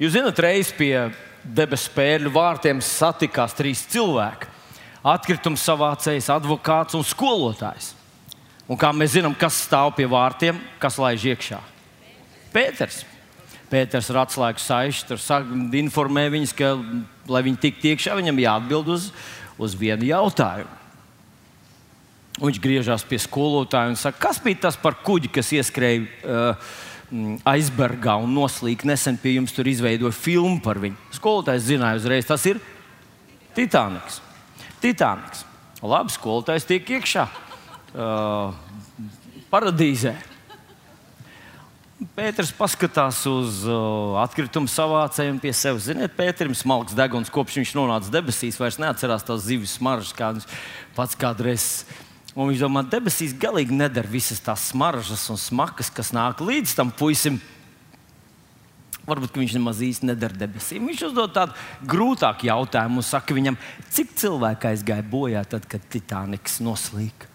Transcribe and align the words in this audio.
Jūs 0.00 0.14
zināt, 0.14 0.38
reiz 0.40 0.70
pie 0.72 0.94
debesu 1.44 1.90
spēļu 1.90 2.30
vārtiem 2.32 2.78
satikās 2.80 3.52
trīs 3.52 3.82
cilvēki- 3.92 4.48
atkritums 5.14 5.60
savācējs, 5.60 6.30
advokāts 6.32 6.96
un 6.96 7.04
skolotājs. 7.04 7.92
Un 8.66 8.78
kā 8.80 8.94
mēs 8.96 9.18
zinām, 9.18 9.36
kas 9.36 9.68
stāv 9.68 9.94
pie 9.96 10.06
vārtiem, 10.06 10.56
kas 10.78 10.96
laiž 10.96 11.36
iekšā? 11.36 11.60
Pēters. 12.50 13.04
Pēters 13.70 14.08
ir 14.08 14.16
atslēgas 14.16 14.64
saišs, 14.64 15.06
tur 15.06 15.18
informē 15.76 16.30
viņus, 16.32 16.56
ka, 16.56 16.82
lai 17.28 17.42
viņi 17.42 17.60
tiktu 17.60 17.92
iekšā, 17.92 18.16
viņam 18.16 18.40
jāatbild 18.40 18.88
uz, 18.88 19.12
uz 19.58 19.74
vienu 19.74 20.08
jautājumu. 20.08 20.78
Un 22.40 22.48
viņš 22.48 22.60
griežas 22.62 23.04
pie 23.04 23.18
skolotāja 23.18 23.92
un 23.92 23.96
saka, 23.96 24.18
kas 24.18 24.38
bija 24.40 24.62
tas 24.62 24.76
par 24.76 24.94
kuģi, 25.04 25.28
kas 25.28 25.52
ieskrēja 25.52 26.06
uh, 26.24 26.56
aizbergā 27.48 28.14
un 28.22 28.32
noslīka 28.36 28.86
nesen 28.88 29.18
pie 29.18 29.34
jums, 29.36 29.54
tur 29.54 29.68
izveidoja 29.68 30.14
filmu 30.14 30.60
par 30.62 30.78
viņu. 30.82 30.98
Skolotājs 31.16 31.66
zināja 31.66 31.98
uzreiz, 31.98 32.26
tas 32.28 32.44
ir 32.46 32.60
Titaniks. 33.56 34.20
Titaniks. 34.80 35.44
Labi, 35.82 36.12
skolotājs 36.12 36.66
tiek 36.68 36.90
iekšā 36.98 37.24
uh, 37.26 38.52
paradīzē. 39.50 40.14
Pēters 42.16 42.52
paskatās 42.56 43.18
uz 43.28 43.64
uh, 43.68 44.16
atkritumu 44.22 44.70
savācēju 44.72 45.34
pie 45.42 45.52
sevis. 45.56 45.88
Ziniet, 45.90 46.14
Pēterim 46.16 46.54
smalks 46.56 46.96
deguns, 46.96 47.32
kopš 47.32 47.58
viņš 47.60 47.74
nonāca 47.76 48.12
debesīs, 48.12 48.56
vairs 48.60 48.78
neatcerās 48.80 49.26
tās 49.26 49.44
zivis 49.44 49.74
smaržas, 49.76 50.14
kādas 50.16 50.48
pats 50.96 51.18
kādreiz 51.20 51.66
Un 52.38 52.46
viņš 52.46 52.60
domā, 52.62 52.84
debesīs 52.86 53.32
galīgi 53.34 53.74
nedara 53.74 54.08
visas 54.08 54.38
tās 54.42 54.68
smaržas 54.70 55.24
un 55.32 55.38
smakas, 55.40 55.90
kas 55.90 56.12
nāk 56.14 56.40
līdz 56.44 56.76
tam 56.78 56.92
puisim. 56.94 57.40
Varbūt 59.08 59.40
viņš 59.40 59.56
nemaz 59.56 59.80
īsti 59.82 60.06
nedara 60.12 60.38
debesīm. 60.44 60.86
Viņš 60.86 61.08
uzdod 61.08 61.32
tādu 61.34 61.56
grūtāku 61.90 62.46
jautājumu 62.46 63.02
un 63.02 63.06
saka 63.06 63.34
viņam, 63.34 63.58
cik 63.90 64.14
cilvēku 64.20 64.70
aizgāja 64.70 65.02
bojā 65.10 65.42
tad, 65.50 65.66
kad 65.66 65.82
Titaniks 65.90 66.60
noslīka. 66.62 67.26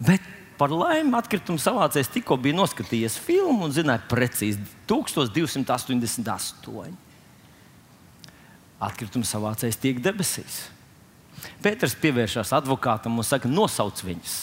Bet 0.00 0.24
par 0.56 0.72
laimi 0.72 1.12
atkrituma 1.18 1.60
savācējs 1.60 2.12
tikko 2.14 2.38
bija 2.40 2.56
noskatījies 2.56 3.20
filmu 3.20 3.68
un 3.68 3.76
zināja 3.76 4.00
precīzi 4.08 4.64
1288. 4.88 6.96
Atkrituma 8.80 9.28
savācējs 9.28 9.76
tiek 9.82 10.00
debesīs. 10.00 10.70
Pēters 11.60 11.96
pievēršas 12.00 12.54
advokātam 12.56 13.18
un 13.20 13.26
saka, 13.26 13.48
nosauc 13.48 14.00
viņus. 14.04 14.38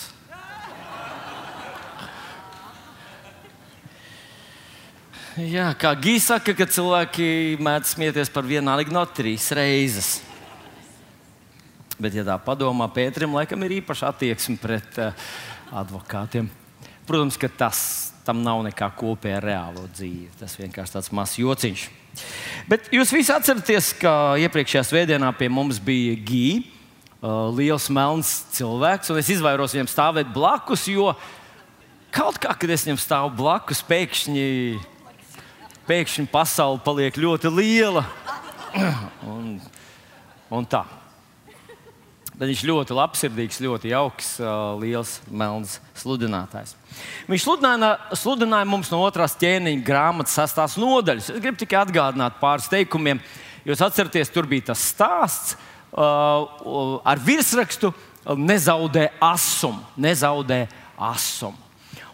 Jā, 5.37 5.67
kā 5.77 5.91
Gīs 6.01 6.25
saka, 6.31 6.55
ka 6.57 6.65
cilvēki 6.65 7.57
mēdz 7.61 7.91
smieties 7.93 8.31
par 8.33 8.45
vienu 8.47 8.71
anekdoti 8.73 9.19
trīs 9.19 9.51
reizes. 9.53 10.15
Bet, 12.01 12.15
ja 12.17 12.23
tā 12.25 12.37
padomā, 12.41 12.87
Pēterim 12.93 13.35
laikam 13.37 13.61
ir 13.65 13.75
īpaša 13.79 14.09
attieksme 14.13 14.57
pret 14.61 14.97
uh, 15.01 15.27
advokātiem. 15.77 16.49
Protams, 17.05 17.37
ka 17.37 17.49
tas 17.53 17.81
tam 18.25 18.41
nav 18.45 18.63
nekā 18.65 18.89
kopīga 18.97 19.37
ar 19.37 19.45
reālo 19.45 19.85
dzīvi. 19.93 20.31
Tas 20.39 20.57
vienkārši 20.57 20.97
tāds 20.97 21.13
mazs 21.13 21.37
jociņš. 21.41 21.85
Bet 22.69 22.89
jūs 22.93 23.13
visi 23.13 23.33
atceraties, 23.33 23.91
ka 24.01 24.11
iepriekšējā 24.41 24.83
svētdienā 24.89 25.29
pie 25.37 25.51
mums 25.53 25.77
bija 25.81 26.17
Gīja 26.17 26.76
uh, 27.21 27.47
liels 27.55 27.87
melns 27.93 28.33
cilvēks, 28.55 29.11
un 29.13 29.21
es 29.21 29.31
izvairos 29.33 29.75
viņam 29.75 29.89
stāvēt 29.91 30.29
blakus, 30.33 30.87
jo 30.91 31.11
kaut 32.13 32.39
kā, 32.41 32.53
kad 32.57 32.71
es 32.73 32.85
viņam 32.87 33.01
stāvu 33.01 33.33
blakus, 33.39 33.83
pēkšņi, 33.87 34.45
pēkšņi 35.89 36.29
pasaule 36.33 36.81
paliek 36.85 37.17
ļoti 37.17 37.51
liela. 37.53 38.05
un, 39.33 39.57
un 40.53 40.69
tā. 40.69 40.85
Bet 42.37 42.51
viņš 42.51 42.67
ļoti 42.69 42.93
labsirdīgs, 42.93 43.57
ļoti 43.65 43.89
jauks, 43.89 44.35
uh, 44.43 44.75
liels, 44.77 45.15
melns 45.25 45.79
sludinātājs. 45.97 46.75
Viņš 47.25 47.45
sludināja, 47.47 47.95
sludināja 48.13 48.67
mums 48.69 48.91
no 48.93 48.99
otrās 49.01 49.33
ķēniņa 49.41 49.85
grāmatas 49.85 50.35
sastās 50.37 50.75
nodaļas. 50.77 51.31
Es 51.33 51.41
gribu 51.41 51.57
tikai 51.57 51.79
atgādināt 51.81 52.37
pāris 52.37 52.69
teikumiem. 52.69 53.23
Jūs 53.65 53.81
atceraties, 53.81 54.29
tur 54.29 54.45
bija 54.47 54.69
tas 54.69 54.85
stāsts, 54.85 55.57
ar 55.93 57.21
virsrakstu 57.23 57.93
nezaudē 58.35 59.09
asumu. 59.23 59.83
Nezaudē 59.97 60.65
asumu. 60.97 61.57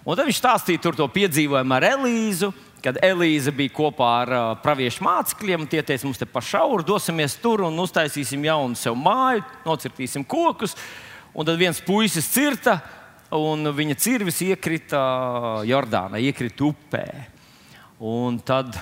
Un 0.03 0.17
tad 0.19 0.27
viņš 0.27 0.39
stāstīja 0.41 0.91
to 0.91 1.07
piedzīvojumu 1.07 1.75
ar 1.77 1.85
Elīzu, 1.93 2.51
kad 2.83 2.99
Elīze 2.99 3.53
bija 3.55 3.71
kopā 3.71 4.09
ar 4.25 4.33
uh, 4.35 4.47
praviešu 4.59 5.05
mācekļiem. 5.05 5.63
Tie 5.71 5.79
teica, 5.79 6.03
mums 6.03 6.19
te 6.19 6.27
pa 6.27 6.41
šauru 6.43 6.83
dosimies 6.83 7.37
tur 7.39 7.63
un 7.69 7.79
uztaisīsim 7.79 8.43
jaunu 8.43 8.75
sev 8.75 8.97
māju, 8.99 9.45
nocirtīsim 9.63 10.25
kokus. 10.27 10.75
Un 11.33 11.47
tad 11.47 11.55
viens 11.57 11.79
puisis 11.81 12.27
cirta, 12.29 12.81
un 13.33 13.71
viņa 13.73 13.95
cirvis 13.97 14.41
iekrita 14.45 14.99
Jordānā, 15.65 16.19
iekrita 16.19 16.67
upē. 16.67 17.05
Un 18.03 18.41
tad 18.43 18.75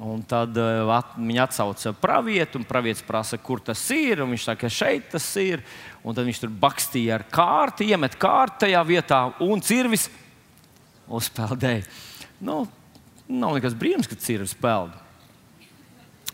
Un 0.00 0.22
tad 0.24 0.56
uh, 0.56 0.88
at, 0.96 1.12
viņi 1.18 1.42
atsauca 1.42 1.92
pravietu, 2.00 2.56
un 2.58 2.64
pravietis 2.66 3.04
prasa, 3.04 3.36
kur 3.36 3.60
tas 3.60 3.82
ir. 3.92 4.22
Viņš 4.24 4.46
saka, 4.48 4.70
šeit 4.72 5.10
tas 5.12 5.26
ir. 5.40 5.60
Un 6.02 6.16
tad 6.16 6.24
viņš 6.26 6.40
tur 6.42 6.54
bakstīja 6.62 7.18
ar 7.18 7.26
kārti, 7.28 7.90
iemet 7.92 8.16
kārti 8.20 8.64
tajā 8.64 8.80
vietā, 8.88 9.20
un 9.44 9.60
cirvis 9.62 10.08
uzpeldēja. 11.12 11.84
Nu, 12.42 12.64
nav 13.28 13.58
nekas 13.58 13.76
brīnums, 13.78 14.08
ka 14.08 14.18
cirvis 14.18 14.56
peld. 14.58 14.96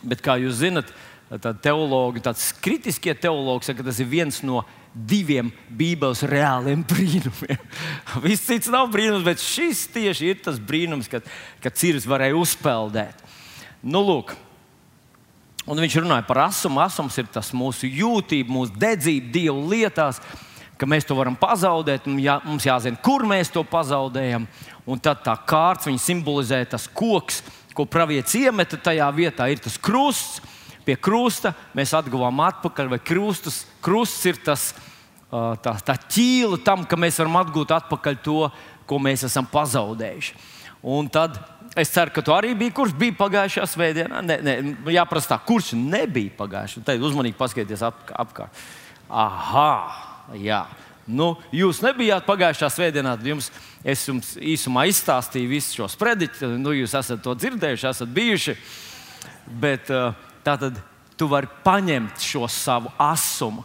Bet, 0.07 0.23
kā 0.23 0.39
jūs 0.39 0.61
zinat, 0.63 0.95
teologi, 1.63 2.23
tāds 2.25 2.53
kritiskie 2.63 3.13
teologi 3.19 3.69
saka, 3.69 3.83
ka 3.83 3.91
tas 3.91 3.99
ir 4.01 4.09
viens 4.09 4.41
no 4.47 4.63
diviem 4.95 5.51
Bībeles 5.69 6.23
reāliem 6.27 6.85
brīnumiem. 6.91 7.61
Viss 8.25 8.47
cits 8.47 8.71
nav 8.73 8.89
brīnums, 8.95 9.27
bet 9.27 9.43
šis 9.43 9.87
tieši 9.95 10.33
ir 10.33 10.45
tas 10.47 10.63
brīnums, 10.63 11.11
kad, 11.11 11.27
kad 11.63 11.77
cirvis 11.79 12.09
varēja 12.09 12.39
uzpeldēt. 12.39 13.28
Nu, 13.83 14.03
lūk. 14.03 14.35
Un 15.69 15.79
viņš 15.79 15.99
runāja 16.01 16.25
par 16.27 16.47
asumu. 16.47 16.81
Asums 16.83 17.19
ir 17.21 17.29
tas 17.31 17.53
mūsu 17.55 17.87
jūtība, 17.87 18.51
mūsu 18.51 18.75
dedzība 18.81 19.33
Dieva 19.35 19.59
lietās, 19.71 20.19
ka 20.81 20.89
mēs 20.89 21.07
to 21.07 21.15
varam 21.19 21.37
pazaudēt. 21.39 22.09
Jā, 22.23 22.39
mums 22.47 22.67
jāzina, 22.67 22.99
kur 23.05 23.27
mēs 23.29 23.53
to 23.53 23.63
pazaudējam. 23.69 24.49
Un 24.89 25.03
tad 25.05 25.23
tā 25.27 25.37
kārta 25.47 25.93
simbolizē 26.01 26.63
tas 26.67 26.89
koks, 26.89 27.43
ko 27.77 27.85
pravietis 27.87 28.39
iemeta 28.41 28.81
tajā 28.81 29.07
vietā, 29.15 29.47
ir 29.53 29.61
tas 29.63 29.77
krusts. 29.79 30.41
Pie 30.89 30.97
krusta 30.97 31.53
mēs 31.77 31.93
atguvām 31.93 32.41
atpakaļ, 32.47 32.95
vai 32.95 32.99
krustus, 33.05 33.67
krusts 33.85 34.25
ir 34.31 34.39
tas, 34.41 34.71
tā, 35.61 35.75
tā 35.85 35.99
ķīla 36.01 36.63
tam, 36.65 36.87
ka 36.89 36.97
mēs 36.97 37.21
varam 37.21 37.37
atgūt 37.43 37.75
atpakaļ 37.77 38.17
to, 38.25 38.47
ko 38.89 39.01
mēs 39.05 39.27
esam 39.29 39.45
pazaudējuši. 39.53 40.33
Un 40.83 41.09
tad 41.11 41.39
Es 41.79 41.93
ceru, 41.95 42.11
ka 42.11 42.23
tu 42.27 42.33
arī 42.35 42.55
biji, 42.59 42.73
kurš 42.75 42.95
bija 42.99 43.15
pagājušajā 43.19 43.65
svētdienā. 43.71 44.21
Nē, 44.25 44.37
nē, 44.43 44.55
jāprasa, 44.97 45.35
tā, 45.35 45.39
kurš 45.47 45.75
nebija 45.79 46.33
pagājušajā. 46.39 46.83
Tad 46.89 47.05
uzmanīgi 47.07 47.39
paskatieties 47.39 47.85
ap, 47.87 48.01
apkārt. 48.19 48.63
Aha, 49.07 50.35
jā. 50.35 50.65
Nu, 51.07 51.31
jūs 51.55 51.79
nebijāt 51.85 52.27
pagājušā 52.27 52.69
svētdienā, 52.73 53.15
jums, 53.25 53.53
es 53.87 54.03
jums 54.09 54.35
īsumā 54.43 54.89
izstāstīju 54.91 55.53
visus 55.53 55.79
šos 55.79 55.95
prediķus. 56.01 56.59
Nu, 56.59 56.75
jūs 56.77 56.97
esat 56.99 57.23
to 57.25 57.37
dzirdējuši, 57.39 57.89
esat 57.93 58.11
bijuši. 58.17 58.57
Bet 59.63 59.93
uh, 59.95 60.11
tā 60.45 60.59
tad 60.61 60.83
tu 61.19 61.31
vari 61.31 61.49
paņemt 61.65 62.27
šo 62.27 62.49
savu 62.51 62.91
asumu 63.01 63.65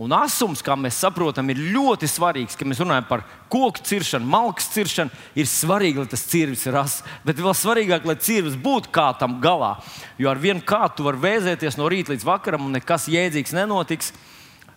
Un 0.00 0.14
asums, 0.16 0.62
kā 0.64 0.72
mēs 0.80 0.96
saprotam, 1.02 1.50
ir 1.52 1.58
ļoti 1.74 2.08
svarīgs. 2.08 2.56
Kad 2.56 2.70
mēs 2.70 2.78
runājam 2.80 3.04
par 3.04 3.20
koku 3.52 3.82
ciršanu, 3.84 4.24
malku 4.32 4.64
ciršanu, 4.64 5.12
ir 5.36 5.48
svarīgi, 5.50 6.00
lai 6.00 6.08
tas 6.08 6.24
cirvis 6.24 6.64
ir 6.64 6.78
ass. 6.80 7.02
Bet 7.26 7.42
vēl 7.42 7.52
svarīgāk, 7.52 8.06
lai 8.08 8.16
cirvis 8.16 8.56
būtu 8.56 8.88
kā 8.94 9.10
tam 9.20 9.36
galā. 9.44 9.74
Jo 10.16 10.32
ar 10.32 10.40
vienu 10.40 10.64
kātu 10.64 11.04
var 11.04 11.20
vēzēties 11.20 11.76
no 11.76 11.90
rīta 11.92 12.14
līdz 12.14 12.24
vakaram, 12.24 12.64
un 12.64 12.78
nekas 12.78 13.10
jēdzīgs 13.12 13.52
nenotiks. 13.58 14.14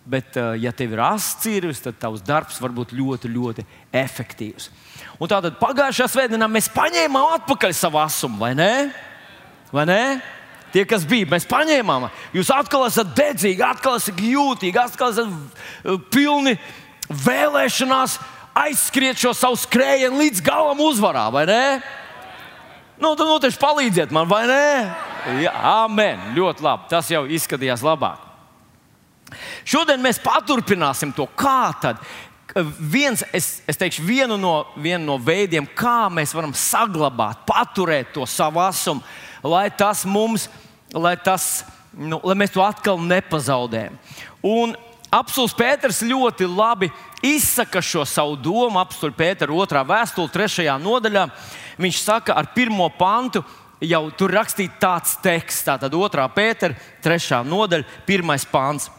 Bet, 0.04 0.36
eh, 0.36 0.60
ja 0.60 0.76
tev 0.76 0.92
ir 0.92 1.00
ass 1.00 1.38
cirvis, 1.40 1.80
tad 1.80 1.96
tavs 1.96 2.20
darbs 2.20 2.60
var 2.60 2.76
būt 2.76 2.92
ļoti, 2.92 3.32
ļoti 3.32 3.64
efektīvs. 3.96 4.68
Un 5.24 5.32
tātad 5.32 5.56
pagājušā 5.56 6.10
svētdienā 6.12 6.52
mēs 6.52 6.68
paņēmām 6.76 7.38
atpakaļ 7.40 7.72
savu 7.72 8.04
asumu, 8.04 8.44
vai 8.44 8.52
ne? 8.60 8.92
Vai 9.72 9.86
ne? 9.88 10.04
Tie, 10.74 10.84
kas 10.90 11.04
bija, 11.06 11.30
mēs 11.30 11.46
paņēmām. 11.50 12.08
Jūs 12.34 12.50
atkal 12.54 12.88
esat 12.88 13.12
dedzīgi, 13.18 13.62
atkal 13.62 14.00
esat 14.00 14.18
jūtīgi, 14.18 14.80
atkal 14.82 15.14
esat 15.14 15.30
uh, 15.30 16.00
pilni 16.14 16.56
vēlēšanās 17.24 18.18
aizskriet 18.58 19.20
šo 19.22 19.36
savu 19.38 19.60
skrējienu 19.62 20.24
līdz 20.24 20.42
galam 20.46 20.82
uzvarā, 20.82 21.28
vai 21.34 21.46
ne? 21.50 21.64
Nu, 23.02 23.14
tad 23.18 23.28
noteikti 23.28 23.62
palīdziet 23.62 24.14
man, 24.16 24.30
vai 24.30 24.44
ne? 24.50 24.66
Jā, 25.44 25.54
amen. 25.86 26.32
Ļoti 26.38 26.66
labi. 26.66 26.90
Tas 26.92 27.10
jau 27.12 27.26
izskatījās 27.30 27.84
labāk. 27.86 28.22
Šodien 29.66 30.02
mēs 30.02 30.22
paturpināsim 30.22 31.14
to, 31.16 31.26
kā 31.38 31.74
tad 31.82 32.02
viens, 32.78 33.24
es, 33.34 33.64
es 33.70 33.80
teikšu, 33.80 34.04
vienu 34.06 34.38
no, 34.38 34.54
vienu 34.78 35.08
no 35.08 35.18
veidiem, 35.18 35.66
kā 35.66 36.06
mēs 36.14 36.36
varam 36.38 36.54
saglabāt, 36.54 37.42
paturēt 37.50 38.14
to 38.14 38.28
savu 38.30 38.62
asumu, 38.62 39.02
lai 39.44 39.68
tas 39.74 40.04
mums, 40.06 40.46
lai, 40.94 41.16
tas, 41.18 41.64
nu, 41.98 42.20
lai 42.24 42.38
mēs 42.40 42.54
to 42.54 42.64
atkal 42.64 43.02
nepazaudējam. 43.02 43.98
Un 44.44 44.76
Apsolus 45.14 45.54
Pēters 45.54 46.02
ļoti 46.02 46.48
labi 46.50 46.90
izsaka 47.22 47.84
šo 47.86 48.02
savu 48.08 48.38
domu. 48.42 48.80
Apsolus 48.82 49.14
Pētera 49.18 49.54
otrā 49.54 49.84
vēstule, 49.86 50.32
trešajā 50.34 50.74
nodaļā. 50.82 51.28
Viņš 51.82 52.00
saka, 52.02 52.34
ar 52.34 52.50
pirmo 52.56 52.88
pantu 52.98 53.44
jau 53.84 54.08
tur 54.18 54.34
rakstīts 54.34 54.80
tāds 54.82 55.16
teksts, 55.22 55.68
tātad 55.68 55.94
otrā 55.94 56.26
Pētera, 56.34 56.78
trešā 57.04 57.44
nodaļa, 57.46 58.02
pirmais 58.08 58.46
pāns. 58.50 58.90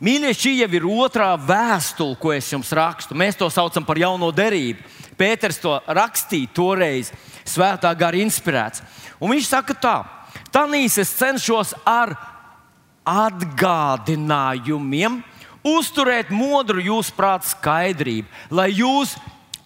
Mīļie, 0.00 0.32
šī 0.32 0.54
jau 0.62 0.70
ir 0.78 0.86
otrā 0.88 1.34
vēstule, 1.36 2.16
ko 2.18 2.32
es 2.32 2.48
jums 2.50 2.70
rakstu. 2.72 3.14
Mēs 3.14 3.36
to 3.36 3.50
saucam 3.52 3.84
par 3.84 4.00
jauno 4.00 4.30
derību. 4.32 4.80
Pēters 5.20 5.60
to 5.60 5.74
rakstīja 5.84 6.48
toreiz, 6.56 7.10
svētā 7.44 7.92
gara 7.98 8.16
inspirēts. 8.16 8.80
Un 9.20 9.34
viņš 9.34 9.50
saka 9.52 9.76
tā, 9.76 9.98
Tanīs 10.54 10.98
es 10.98 11.18
cenšos 11.18 11.74
ar 11.86 12.14
atgādinājumiem 13.06 15.22
uzturēt 15.66 16.30
modru 16.32 16.80
jūsu 16.82 17.14
prāta 17.16 17.46
skaidrību, 17.50 18.28
lai 18.54 18.70
jūs 18.74 19.16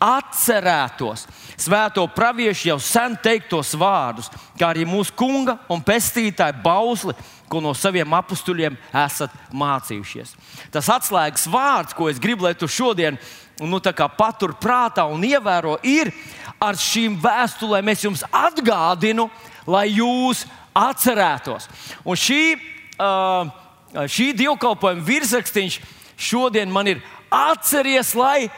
atcerētos 0.05 1.27
svēto 1.57 2.07
praviešu 2.13 2.69
jau 2.69 2.79
sen 2.83 3.17
teiktos 3.23 3.75
vārdus, 3.79 4.31
kā 4.59 4.69
arī 4.73 4.85
mūsu 4.89 5.13
kunga 5.17 5.59
un 5.71 5.83
pestītāja 5.85 6.53
bausli, 6.65 7.15
ko 7.49 7.61
no 7.63 7.75
saviem 7.77 8.15
apstuļiem 8.17 8.77
esat 9.05 9.31
mācījušies. 9.55 10.35
Tas 10.75 10.89
atslēgas 10.91 11.47
vārds, 11.51 11.95
ko 11.95 12.09
es 12.11 12.19
gribu, 12.21 12.45
lai 12.49 12.55
tu 12.59 12.69
šodien 12.69 13.19
nu, 13.61 13.81
patur 14.19 14.55
prātā 14.59 15.07
un 15.07 15.23
ievēro, 15.23 15.79
ir 15.83 16.11
ar 16.61 16.75
šīm 16.75 17.21
vēstulēm. 17.23 17.89
Es 17.93 18.05
jums 18.05 18.25
atgādinu, 18.33 19.31
lai 19.67 19.89
jūs 19.95 20.45
atcerētos. 20.45 20.64
Un 22.05 22.19
šī, 22.19 22.57
uh, 22.99 23.51
šī 24.11 24.33
dievkalpojuma 24.39 25.05
virsrakstīns 25.07 25.79
šodien 26.19 26.73
man 26.73 26.91
ir 26.91 27.03
atceries, 27.31 28.15
lai 28.19 28.49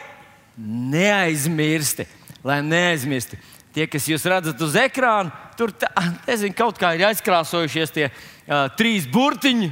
neaizmirsti. 0.57 2.07
Lai 2.45 2.61
neaizmirsti. 2.65 3.39
Tie, 3.75 3.85
kas 3.91 4.07
jūs 4.09 4.25
redzat 4.25 4.61
uz 4.65 4.73
ekrāna, 4.79 5.29
tur 5.57 5.73
tā, 5.75 5.89
nezinu, 6.25 6.55
kaut 6.57 6.79
kā 6.81 6.95
ir 6.97 7.05
aizkrāsojušies 7.11 7.93
tie 7.93 8.07
uh, 8.09 8.65
trīs 8.77 9.05
burtiņi. 9.11 9.69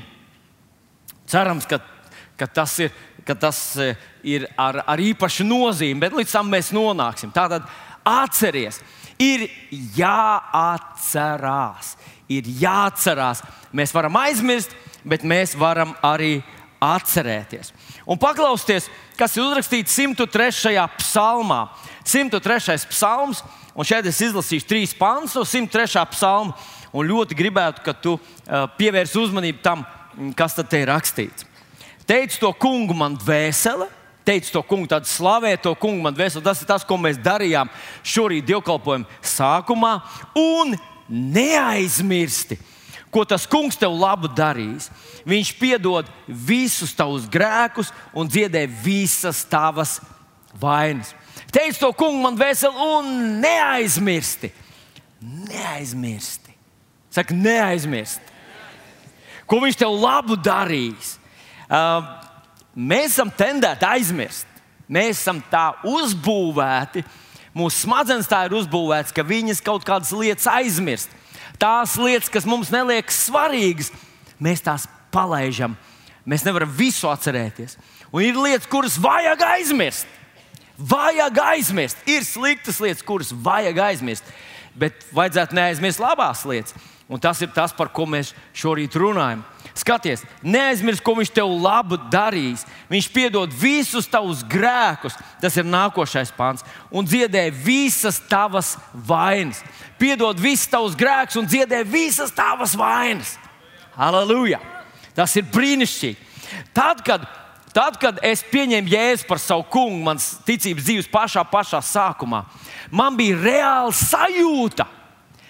Cerams, 1.29 1.65
ka, 1.65 1.79
ka 2.37 2.45
tas 2.45 2.75
ir, 2.85 2.93
ka 3.25 3.33
tas, 3.47 3.61
uh, 3.81 3.97
ir 4.21 4.45
ar, 4.61 4.83
ar 4.85 5.01
īpašu 5.01 5.47
nozīmi, 5.47 6.03
bet 6.03 6.13
līdz 6.17 6.37
tam 6.37 6.53
mēs 6.53 6.69
nonāksim. 6.75 7.33
Tātad 7.33 7.65
atcerieties, 8.05 8.83
ir 9.19 9.47
jāatcerās 9.97 11.95
ir 12.31 12.47
jāatcerās. 12.61 13.43
Mēs 13.75 13.93
varam 13.95 14.17
aizmirst, 14.19 14.73
bet 15.05 15.25
mēs 15.27 15.55
varam 15.59 15.93
arī 16.05 16.39
atcerēties. 16.83 17.71
Un 18.09 18.19
paklausieties, 18.21 18.89
kas 19.17 19.35
ir 19.37 19.45
uzrakstīts 19.45 19.95
103. 19.97 20.85
psalmā. 20.99 21.65
103. 22.05 22.77
psalms, 22.91 23.41
un 23.73 23.87
šeit 23.87 24.05
es 24.09 24.21
izlasīšu 24.27 24.69
trīs 24.69 24.95
pantus 24.97 25.37
no 25.37 25.45
103. 25.47 26.05
psalma, 26.13 26.55
un 26.95 27.09
ļoti 27.09 27.37
gribētu, 27.37 27.83
ka 27.85 27.95
tu 27.97 28.15
uh, 28.15 28.65
pievērsi 28.77 29.19
uzmanību 29.19 29.61
tam, 29.65 29.83
kas 30.37 30.57
te 30.57 30.81
ir 30.81 30.89
rakstīts. 30.91 31.47
Teicu 32.05 32.39
to 32.39 32.51
kungu 32.61 32.93
man 32.93 33.17
dvēsele, 33.17 33.87
teicu 34.25 34.51
to 34.51 34.61
kungu, 34.65 34.89
tad 34.89 35.07
slavē 35.07 35.55
to 35.61 35.73
kungu 35.79 36.03
man 36.03 36.15
dvēseli. 36.15 36.43
Tas 36.45 36.61
ir 36.61 36.69
tas, 36.69 36.85
ko 36.87 36.97
mēs 36.99 37.19
darījām 37.21 37.69
šorīt 38.05 38.47
dievkalpojuma 38.49 39.07
sākumā. 39.25 39.93
Un 40.39 40.75
neaizmirsti, 41.09 42.57
ko 43.13 43.23
tas 43.27 43.45
kungs 43.49 43.77
tev 43.79 43.93
labu 43.95 44.29
darīs. 44.31 44.89
Viņš 45.25 45.53
piedod 45.59 46.09
visus 46.27 46.93
tavus 46.97 47.29
grēkus 47.31 47.93
un 48.17 48.29
dziedē 48.29 48.65
visas 48.83 49.43
tavas 49.49 49.99
vainas. 50.59 51.13
Teic 51.53 51.77
to 51.79 51.91
kungu 51.95 52.19
man 52.23 52.37
veseli 52.39 52.75
un 52.75 53.11
neaizmirsti. 53.41 54.51
Neaizmirsti. 55.21 56.53
Saka, 57.15 57.33
neaizmirsti. 57.33 58.33
Ko 59.45 59.61
viņš 59.61 59.77
tev 59.79 59.93
labu 60.01 60.35
darīs? 60.41 61.15
Uh, 61.65 62.03
mēs 62.75 63.15
esam 63.15 63.31
tendēti 63.31 63.87
aizmirst. 63.87 64.47
Mēs 64.85 65.17
esam 65.23 65.39
tā 65.49 65.71
uzbūvēti, 65.87 67.01
Mūsu 67.55 67.85
smadzenes 67.85 68.27
tā 68.27 68.41
ir 68.49 68.53
uzbūvētas, 68.57 69.13
ka 69.15 69.23
viņas 69.23 69.61
kaut 69.63 69.85
kādas 69.87 70.11
lietas 70.11 70.47
aizmirst. 70.51 71.13
Tās 71.55 71.93
lietas, 71.95 72.27
kas 72.27 72.43
mums 72.43 72.67
neliekas 72.73 73.21
svarīgas, 73.29 73.93
mēs 74.43 74.63
tās 74.65 74.89
palaidām. 75.15 75.77
Mēs 76.27 76.43
nevaram 76.43 76.71
visu 76.75 77.07
atcerēties. 77.07 77.77
Un 78.11 78.25
ir 78.25 78.35
lietas, 78.35 78.67
kuras 78.67 78.97
vajag 78.99 79.45
aizmirst. 79.53 80.09
Vajag 80.75 81.39
aizmirst. 81.45 82.01
Ir 82.11 82.27
sliktas 82.27 82.81
lietas, 82.83 83.05
kuras 83.07 83.31
vajag 83.31 83.79
aizmirst. 83.85 84.27
Bet 84.75 85.07
vajadzētu 85.15 85.55
neaizmirst 85.55 86.03
labās 86.03 86.43
lietas. 86.49 86.75
Un 87.07 87.23
tas 87.23 87.39
ir 87.45 87.53
tas, 87.55 87.71
par 87.71 87.87
ko 87.95 88.03
mēs 88.09 88.33
šorīt 88.57 88.99
runājam. 88.99 89.45
Skaties, 89.75 90.21
neaizmirst, 90.39 91.03
ko 91.03 91.17
viņš 91.17 91.33
tev 91.35 91.49
labu 91.59 91.97
darīs. 92.11 92.63
Viņš 92.87 93.09
piedod 93.11 93.51
visus 93.51 94.07
tavus 94.07 94.39
grēkus, 94.47 95.17
tas 95.41 95.57
ir 95.59 95.67
nākošais 95.67 96.31
pāns, 96.37 96.63
un 96.87 97.03
dziedē 97.03 97.49
visas 97.51 98.21
tavas 98.31 98.77
vainas. 98.93 99.59
Piedod 99.99 100.39
visus 100.39 100.71
tavus 100.71 100.95
grēkus 100.95 101.41
un 101.41 101.49
dziedē 101.51 101.81
visas 101.83 102.31
tavas 102.31 102.75
vainas. 102.79 103.33
Halleluja! 103.99 104.61
Tas 105.15 105.35
ir 105.35 105.47
brīnišķīgi. 105.51 106.23
Tad, 106.75 107.01
kad, 107.03 107.25
tad, 107.75 107.97
kad 107.99 108.21
es 108.23 108.43
pieņēmu 108.47 108.91
jēzu 108.91 109.27
par 109.27 109.41
savu 109.43 109.65
kungu, 109.71 109.99
manas 110.07 110.37
ticības 110.47 110.87
dzīves 110.87 111.11
pašā, 111.11 111.43
pašā 111.51 111.81
sākumā, 111.83 112.45
man 112.91 113.19
bija 113.19 113.41
reāla 113.43 113.91
sajūta, 113.95 114.87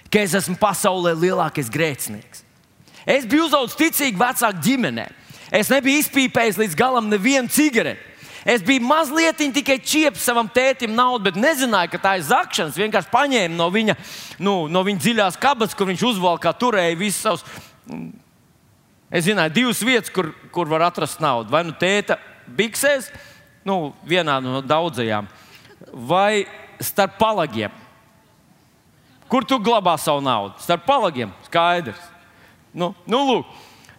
ka 0.09 0.25
es 0.25 0.33
esmu 0.37 0.57
pasaulē 0.61 1.13
lielākais 1.17 1.69
grēcinieks. 1.69 2.44
Es 3.05 3.25
biju 3.29 3.45
uzaugusi 3.45 3.77
ticīgi 3.83 4.19
vecāku 4.19 4.63
ģimenē. 4.65 5.05
Es 5.53 5.69
nebiju 5.69 6.01
izpīpējis 6.01 6.59
līdz 6.61 6.77
galam 6.77 7.09
nevienu 7.11 7.51
cigareti. 7.53 8.13
Es 8.45 8.61
biju 8.61 8.83
mazliet 8.85 9.39
tikai 9.41 9.79
čieps 9.81 10.21
savam 10.21 10.45
tētim 10.45 10.91
naudu, 10.93 11.23
bet 11.25 11.37
nezināju, 11.41 11.89
ka 11.95 12.01
tā 12.01 12.11
ir 12.19 12.27
zakšanas. 12.27 12.77
Vienkārši 12.77 13.09
paņēmu 13.09 13.57
no 13.57 13.71
viņa, 13.73 13.95
nu, 14.37 14.53
no 14.69 14.83
viņa 14.85 15.01
dziļās 15.01 15.39
kabatas, 15.41 15.73
kur 15.73 15.89
viņš 15.89 16.03
uzvalkā, 16.11 16.53
turēja 16.53 16.99
visus 16.99 17.23
savus. 17.25 17.45
Es 19.09 19.25
zināju, 19.25 19.53
divas 19.55 19.81
vietas, 19.85 20.13
kur, 20.13 20.29
kur 20.53 20.69
var 20.69 20.85
atrast 20.91 21.23
naudu. 21.23 21.49
Vai 21.49 21.63
nu 21.65 21.73
tēta 21.73 22.19
biksēs, 22.45 23.09
nu, 23.65 23.95
vienā 24.05 24.37
no 24.43 24.61
daudzajām, 24.61 25.25
vai 26.05 26.45
starp 26.77 27.17
palagiem. 27.17 27.73
Kur 29.25 29.41
tu 29.41 29.57
glabā 29.57 29.97
savu 29.97 30.21
naudu? 30.21 30.61
Starp 30.61 30.85
palagiem, 30.85 31.33
skaidrs. 31.47 32.11
Nu, 32.75 32.91
nu, 33.07 33.23
lūk, 33.29 33.57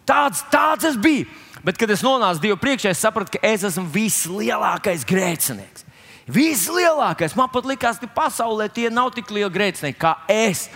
tāds, 0.08 0.44
tāds 0.52 0.86
es 0.90 1.00
biju. 1.00 1.26
Bet, 1.66 1.78
kad 1.80 1.90
es 1.90 2.04
nonācu 2.04 2.44
Dievu 2.44 2.58
priekšā, 2.62 2.92
es 2.92 3.00
sapratu, 3.02 3.34
ka 3.34 3.40
es 3.48 3.64
esmu 3.66 3.88
vislielākais 3.90 5.02
grēcinieks. 5.08 5.86
Vislielākais. 6.30 7.34
Man 7.38 7.50
pat 7.50 7.66
likās, 7.66 7.98
ka 7.98 8.06
pasaulē 8.10 8.68
tie 8.70 8.90
nav 8.92 9.12
tik 9.16 9.32
lieli 9.34 9.50
grēcinieki 9.54 9.98
kā 9.98 10.12
es. 10.30 10.66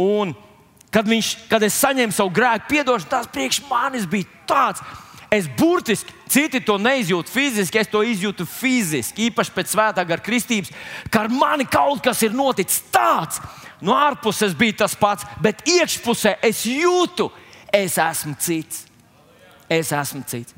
Un, 0.00 0.32
kad, 0.92 1.08
viņš, 1.08 1.32
kad 1.50 1.64
es 1.66 1.76
saņēmu 1.82 2.16
savu 2.16 2.32
grēku 2.36 2.70
piedošanu, 2.70 3.10
tas 3.12 3.28
priekš 3.32 3.60
manis 3.68 4.08
bija 4.08 4.30
tāds. 4.48 4.84
Es 5.36 5.48
burtiski, 5.58 6.14
citi 6.30 6.62
to 6.64 6.78
neizjūtu 6.80 7.32
fiziski, 7.32 7.80
es 7.82 7.90
to 7.92 8.00
izjūtu 8.06 8.46
fiziski, 8.48 9.28
īpaši 9.28 9.52
pēc 9.52 9.74
svētā 9.74 10.04
gara 10.08 10.22
kristības, 10.22 10.72
ka 11.12 11.26
ar 11.26 11.32
mani 11.32 11.66
kaut 11.68 12.00
kas 12.04 12.22
ir 12.24 12.36
noticis 12.36 12.84
tāds, 12.94 13.42
No 13.80 13.96
ārpuses 13.96 14.54
bija 14.56 14.80
tas 14.84 14.96
pats, 14.96 15.26
bet 15.42 15.64
iekšpusē 15.68 16.36
es 16.44 16.64
jūtu, 16.68 17.28
es 17.72 17.98
esmu 18.00 18.36
cits. 18.40 18.86
Es 19.68 19.90
esmu 19.92 20.22
cits. 20.28 20.54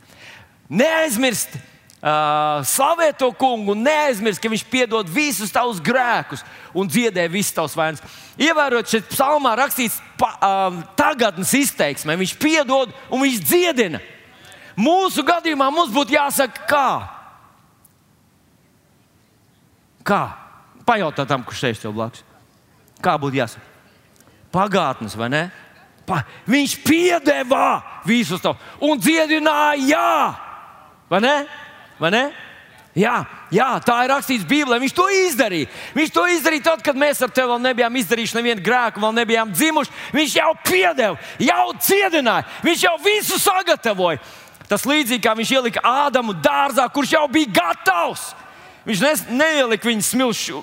Neaizmirst, 0.68 1.56
uh, 1.56 2.60
slavēt 2.68 3.18
to 3.18 3.30
kungu, 3.40 3.74
neaizmirst, 3.74 4.40
ka 4.42 4.52
viņš 4.52 4.66
piedod 4.70 5.10
visus 5.10 5.50
tavus 5.54 5.80
grēkus 5.82 6.44
un 6.76 6.90
dziedē 6.90 7.24
visas 7.32 7.56
tavas 7.56 7.74
vainas. 7.78 8.04
Ievērot, 8.38 8.86
šeit 8.86 9.08
psalmā 9.10 9.56
rakstīts 9.58 9.98
pa, 10.20 10.34
uh, 10.36 10.78
tagadnes 10.98 11.56
izteiksmē, 11.58 12.14
viņš 12.20 12.36
piedod 12.38 12.94
un 13.10 13.24
viņš 13.24 13.42
dziedina. 13.42 14.02
Mūsu 14.78 15.24
gadījumā 15.26 15.70
mums 15.74 15.90
būtu 15.94 16.14
jāsaka, 16.14 16.66
kā? 16.70 16.88
Kā? 20.06 20.22
Pajautā 20.86 21.26
tam, 21.28 21.42
kurš 21.44 21.64
sēž 21.64 21.80
tev 21.82 21.96
blakus. 21.96 22.22
Kā 23.02 23.16
būtu 23.20 23.40
jāsaka? 23.40 23.66
Pagātnes, 24.54 25.16
vai 25.18 25.28
ne? 25.32 25.42
Pa, 26.08 26.22
viņš 26.48 26.78
piedeva 26.86 27.82
visus 28.06 28.40
to 28.40 28.54
un 28.80 28.96
dziedināja, 28.96 30.06
vai 31.10 31.20
ne? 31.20 31.34
Vai 32.00 32.12
ne? 32.14 32.22
Jā, 32.98 33.18
jā, 33.54 33.66
tā 33.84 33.98
ir 34.02 34.10
rakstīts 34.10 34.46
Bībelē. 34.48 34.78
Viņš 34.82 34.94
to 34.96 35.04
izdarīja. 35.12 35.68
Viņš 35.94 36.12
to 36.14 36.24
izdarīja 36.32 36.64
tad, 36.70 36.82
kad 36.86 36.98
mēs 36.98 37.20
ar 37.22 37.30
tevi 37.30 37.50
vēl 37.52 37.60
nebijām 37.68 37.98
izdarījuši 38.00 38.38
nevienu 38.38 38.64
grēku, 38.64 39.02
vēl 39.04 39.14
nebijām 39.20 39.52
dzimuši. 39.54 39.94
Viņš 40.16 40.36
jau 40.40 40.50
piedeva, 40.66 41.18
jau 41.42 41.66
cietināja, 41.84 42.48
viņš 42.64 42.84
jau 42.88 42.96
visu 43.04 43.38
sagatavoja. 43.42 44.22
Tas 44.68 44.84
līdzīgi 44.88 45.24
kā 45.24 45.32
viņš 45.38 45.52
ielika 45.56 45.84
Ādamu 45.84 46.34
dārzā, 46.44 46.84
kurš 46.92 47.14
jau 47.16 47.24
bija 47.32 47.52
gatavs. 47.60 48.30
Viņš 48.88 49.00
ne, 49.04 49.12
neielika 49.40 49.88
viņu 49.88 50.04
smilšu 50.04 50.60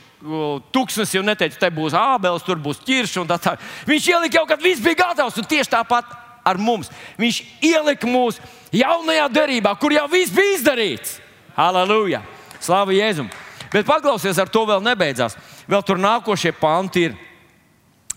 tūkstnesi 0.74 1.20
un 1.20 1.28
neteica, 1.30 1.60
te 1.62 1.70
būs 1.74 1.94
ābels, 1.98 2.46
tur 2.46 2.58
būs 2.62 2.80
ķirša 2.86 3.22
un 3.22 3.30
tā 3.30 3.38
tālāk. 3.42 3.66
Viņš 3.86 4.08
ielika 4.10 4.40
jau, 4.40 4.46
kad 4.50 4.64
viss 4.64 4.82
bija 4.82 5.04
gatavs, 5.04 5.38
un 5.38 5.46
tieši 5.50 5.74
tāpat 5.76 6.16
ar 6.46 6.58
mums. 6.62 6.90
Viņš 7.22 7.42
ielika 7.66 8.10
mūsu 8.10 8.42
jaunajā 8.74 9.28
derībā, 9.34 9.76
kur 9.82 9.94
jau 9.94 10.08
viss 10.10 10.34
bija 10.34 10.58
izdarīts. 10.58 11.20
Halleluja! 11.58 12.24
Slavu 12.60 12.96
Jēzum! 12.98 13.30
Bet 13.74 13.86
paklausies, 13.86 14.38
ar 14.40 14.50
to 14.50 14.64
vēl 14.68 14.82
nebeidzās. 14.86 15.38
Vēl 15.70 15.84
tur 15.86 16.00
nākošie 16.02 16.54
panti 16.58 17.10
ir. 17.10 17.16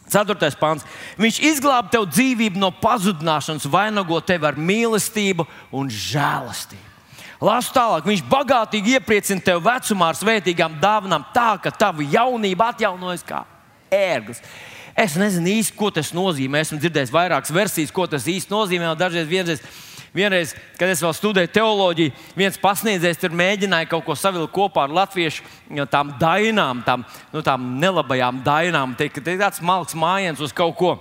Ceturtais 0.08 0.56
pāns. 0.58 0.84
Viņš 1.20 1.40
izglāba 1.50 1.90
tev 1.92 2.06
dzīvību 2.08 2.60
no 2.60 2.70
pazudināšanas, 2.82 3.68
vainago 3.68 4.20
tevi 4.24 4.48
ar 4.48 4.56
mīlestību 4.56 5.46
un 5.76 5.90
žēlastību. 5.92 6.86
Lasu 7.44 7.70
tālāk, 7.70 8.06
viņš 8.08 8.24
bagātīgi 8.26 8.96
iepriecina 8.96 9.44
tevi 9.44 9.62
vecumā 9.62 10.08
ar 10.10 10.18
svētīgām 10.18 10.80
dāvanām, 10.82 11.28
tā 11.34 11.52
ka 11.62 11.70
tava 11.70 12.02
jaunība 12.02 12.72
atjaunojas 12.72 13.22
kā 13.26 13.44
ērglis. 13.94 14.42
Es 14.98 15.14
nezinu 15.14 15.52
īsti, 15.60 15.76
ko 15.78 15.92
tas 15.94 16.10
nozīmē. 16.10 16.64
Esmu 16.64 16.80
dzirdējis 16.82 17.12
vairākas 17.14 17.54
versijas, 17.54 17.94
ko 17.94 18.08
tas 18.10 18.26
īsti 18.26 18.50
nozīmē. 18.50 18.90
Dažreiz 18.98 19.28
vienreiz 19.30 19.62
Vienreiz, 20.16 20.54
kad 20.78 20.88
es 20.88 21.02
vēl 21.04 21.12
studēju 21.16 21.50
teoloģiju, 21.52 22.12
viens 22.38 22.58
pasniedzējs 22.60 23.20
tur 23.20 23.34
mēģināja 23.36 23.90
kaut 23.90 24.06
ko 24.06 24.16
savilkt 24.16 24.54
kopā 24.56 24.86
ar 24.86 24.94
latviešu 25.02 25.44
tām 25.92 26.14
dainām, 26.20 26.82
tām, 26.86 27.04
nu, 27.34 27.44
tām 27.44 27.74
nelabajām 27.82 28.42
dainām. 28.46 28.96
Tas 28.98 29.20
ir 29.20 29.40
tāds 29.40 29.64
malks 29.64 29.96
mājiens 29.98 30.40
uz 30.40 30.54
kaut 30.56 30.76
ko. 30.80 30.94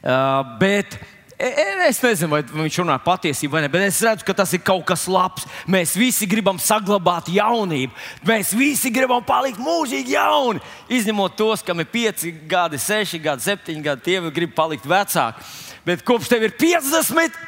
Uh, 0.00 0.56
bet 0.60 0.94
e, 1.36 1.44
e, 1.44 1.70
Es 1.88 1.98
nezinu, 2.04 2.30
vai 2.30 2.40
viņš 2.44 2.76
runā 2.82 2.94
patiesību 3.02 3.56
vai 3.56 3.60
nē, 3.64 3.68
bet 3.72 3.82
es 3.86 3.98
redzu, 4.04 4.24
ka 4.28 4.34
tas 4.36 4.52
ir 4.54 4.60
kaut 4.64 4.84
kas 4.88 5.06
labs. 5.10 5.46
Mēs 5.68 5.96
visi 5.98 6.28
gribam 6.28 6.60
saglabāt 6.60 7.28
jaunību. 7.32 7.96
Mēs 8.28 8.52
visi 8.56 8.92
gribam 8.94 9.24
palikt 9.26 9.58
mūžīgi 9.60 10.14
jauni. 10.14 10.62
Izņemot 10.92 11.34
tos, 11.40 11.64
kam 11.66 11.80
ir 11.82 11.88
5 11.90 12.26
gadi, 12.48 12.78
6 12.80 13.20
gadi, 13.24 13.46
7 13.48 13.82
gadi, 13.84 14.06
tie 14.06 14.20
grib 14.30 14.54
palikt 14.56 14.86
vecāki 14.88 15.69
bet 15.86 16.04
kopš 16.06 16.30
tev 16.32 16.46
ir 16.48 16.54
50, 16.58 17.40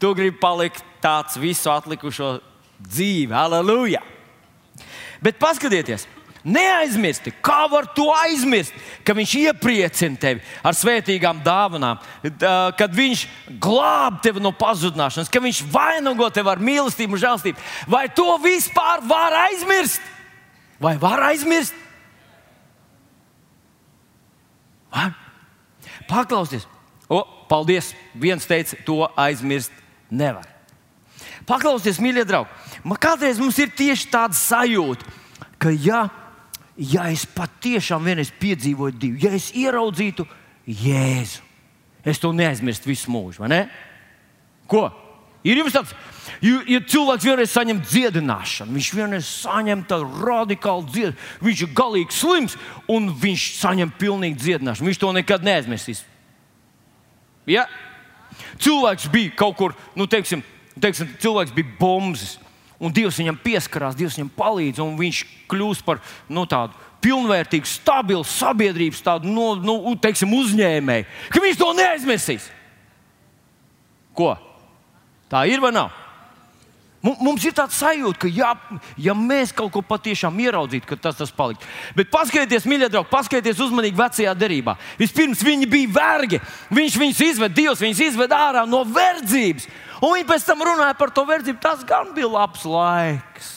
tu 0.00 0.14
gribi 0.16 0.38
palikt 0.40 0.84
tāds 1.02 1.36
visu 1.40 1.70
atlikušo 1.72 2.38
dzīvi. 2.86 3.34
Aleluja! 3.36 4.02
Bet 5.20 5.40
paskatieties! 5.40 6.06
Neaizmirsti, 6.40 7.34
kā 7.44 7.66
var 7.68 7.84
to 7.92 8.06
aizmirst, 8.16 8.72
ka 9.04 9.12
viņš 9.12 9.32
iepriecina 9.42 10.16
tevi 10.16 10.40
ar 10.64 10.72
svētīgām 10.72 11.42
dāvanām, 11.44 12.00
kad 12.80 12.94
viņš 12.96 13.26
glāb 13.60 14.22
tevi 14.24 14.40
no 14.40 14.48
pazudināšanas, 14.56 15.28
ka 15.28 15.42
viņš 15.44 15.60
vainago 15.68 16.30
tevi 16.32 16.48
ar 16.48 16.62
mīlestību 16.64 17.18
un 17.18 17.22
žēlstību. 17.26 17.66
Vai 17.92 18.06
to 18.16 18.24
vispār 18.40 19.04
var 19.04 19.36
aizmirst? 19.42 20.00
Vai 20.80 20.94
var 21.02 21.26
aizmirst? 21.28 21.76
Var? 24.96 25.12
Paklausieties! 26.08 26.64
Paldies! 27.50 27.92
Viens 28.14 28.46
teica, 28.46 28.78
to 28.86 29.02
aizmirst 29.18 29.74
nevar. 30.10 30.46
Paklausieties, 31.48 31.98
mīļie 32.02 32.24
draugi, 32.28 32.78
man 32.86 32.98
kādreiz 33.00 33.40
mums 33.42 33.58
ir 33.58 33.72
tieši 33.74 34.10
tāda 34.12 34.36
sajūta, 34.38 35.06
ka, 35.58 35.72
ja, 35.74 36.04
ja 36.78 37.08
es 37.10 37.24
patiešām 37.26 38.06
vienreiz 38.06 38.30
piedzīvoju 38.40 38.96
divu, 39.00 39.22
ja 39.24 39.34
es 39.34 39.50
ieraudzītu 39.56 40.28
Jēzu, 40.70 41.42
es 42.06 42.20
to 42.22 42.30
neaizmirstu 42.36 42.92
visu 42.92 43.10
mūžu, 43.10 43.42
vai 43.42 43.50
ne? 43.50 43.60
Ko? 44.70 44.86
Ir 45.42 45.56
jums 45.56 45.72
tāds, 45.72 45.94
ja 46.44 46.80
cilvēks 46.92 47.24
vienreiz 47.24 47.50
saņem 47.54 47.80
dziedināšanu, 47.80 48.76
viņš 48.76 48.90
vienreiz 48.94 49.28
saņem 49.40 49.86
tādu 49.88 50.20
radikālu 50.20 50.84
dziedināšanu, 50.86 51.46
viņš 51.48 51.62
ir 51.64 51.74
galīgi 51.80 52.16
slims 52.16 52.56
un 52.92 53.08
viņš 53.22 53.46
saņem 53.56 53.94
pilnīgi 53.98 54.38
dziedināšanu. 54.44 54.90
Viņš 54.90 55.00
to 55.00 55.14
nekad 55.16 55.46
neaizmirsīs. 55.48 56.04
Ja? 57.48 57.66
Cilvēks 58.60 59.08
bija 59.12 59.32
kaut 59.38 59.56
kur, 59.58 59.74
nu, 59.96 60.06
teiksim, 60.10 60.42
teiksim, 60.80 61.10
cilvēks 61.22 61.54
bija 61.54 61.76
bombs, 61.80 62.38
un 62.80 62.92
Dievs 62.94 63.18
viņam 63.20 63.38
pieskarās, 63.44 63.96
Dievs 63.98 64.16
viņam 64.18 64.32
palīdz, 64.36 64.82
un 64.84 64.96
viņš 65.00 65.24
kļūst 65.50 65.84
par 65.86 66.00
nu, 66.32 66.46
tādu 66.48 66.76
pilnvērtīgu, 67.04 67.68
stabilu 67.68 68.24
sabiedrības 68.28 69.00
tādu, 69.04 69.30
nu, 69.32 69.54
nu, 69.60 69.94
teiksim, 70.00 70.32
uzņēmēju, 70.36 71.08
ka 71.32 71.42
viņš 71.44 71.60
to 71.60 71.70
neaizmirsīs. 71.78 72.50
Ko? 74.16 74.34
Tā 75.30 75.46
ir 75.48 75.62
vai 75.62 75.72
nav? 75.72 75.94
Mums 77.00 77.46
ir 77.48 77.54
tāds 77.56 77.78
sajūta, 77.80 78.18
ka, 78.20 78.28
ja, 78.28 78.50
ja 79.00 79.14
mēs 79.16 79.54
kaut 79.56 79.70
ko 79.72 79.80
patiešām 79.80 80.36
ieraudzītu, 80.44 80.84
tad 80.90 81.00
tas, 81.06 81.16
tas 81.16 81.30
paliktu. 81.32 81.64
Bet 81.96 82.10
paskatieties, 82.12 82.66
mīļie 82.68 82.90
draugi, 82.92 83.08
paskatieties 83.08 83.62
uzmanīgi 83.64 83.96
vecajā 83.96 84.34
derībā. 84.36 84.74
Vispirms 85.00 85.40
viņi 85.46 85.68
bija 85.70 85.94
vergi. 85.94 86.42
Viņš 86.68 86.98
viņus 87.00 87.22
izved, 87.24 87.54
Dievs 87.56 87.80
viņus 87.80 88.02
izved 88.04 88.34
ārā 88.36 88.66
no 88.68 88.82
verdzības. 88.84 89.64
Un 90.02 90.12
viņi 90.18 90.28
pēc 90.28 90.44
tam 90.44 90.66
runāja 90.68 90.98
par 91.00 91.14
to 91.16 91.24
verdzību. 91.28 91.62
Tas 91.64 91.86
gan 91.88 92.12
bija 92.16 92.28
labs 92.28 92.68
laiks. 92.68 93.48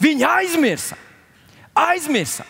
Viņi 0.00 0.24
aizmirsa. 0.24 0.96
Aizmirsa. 1.76 2.48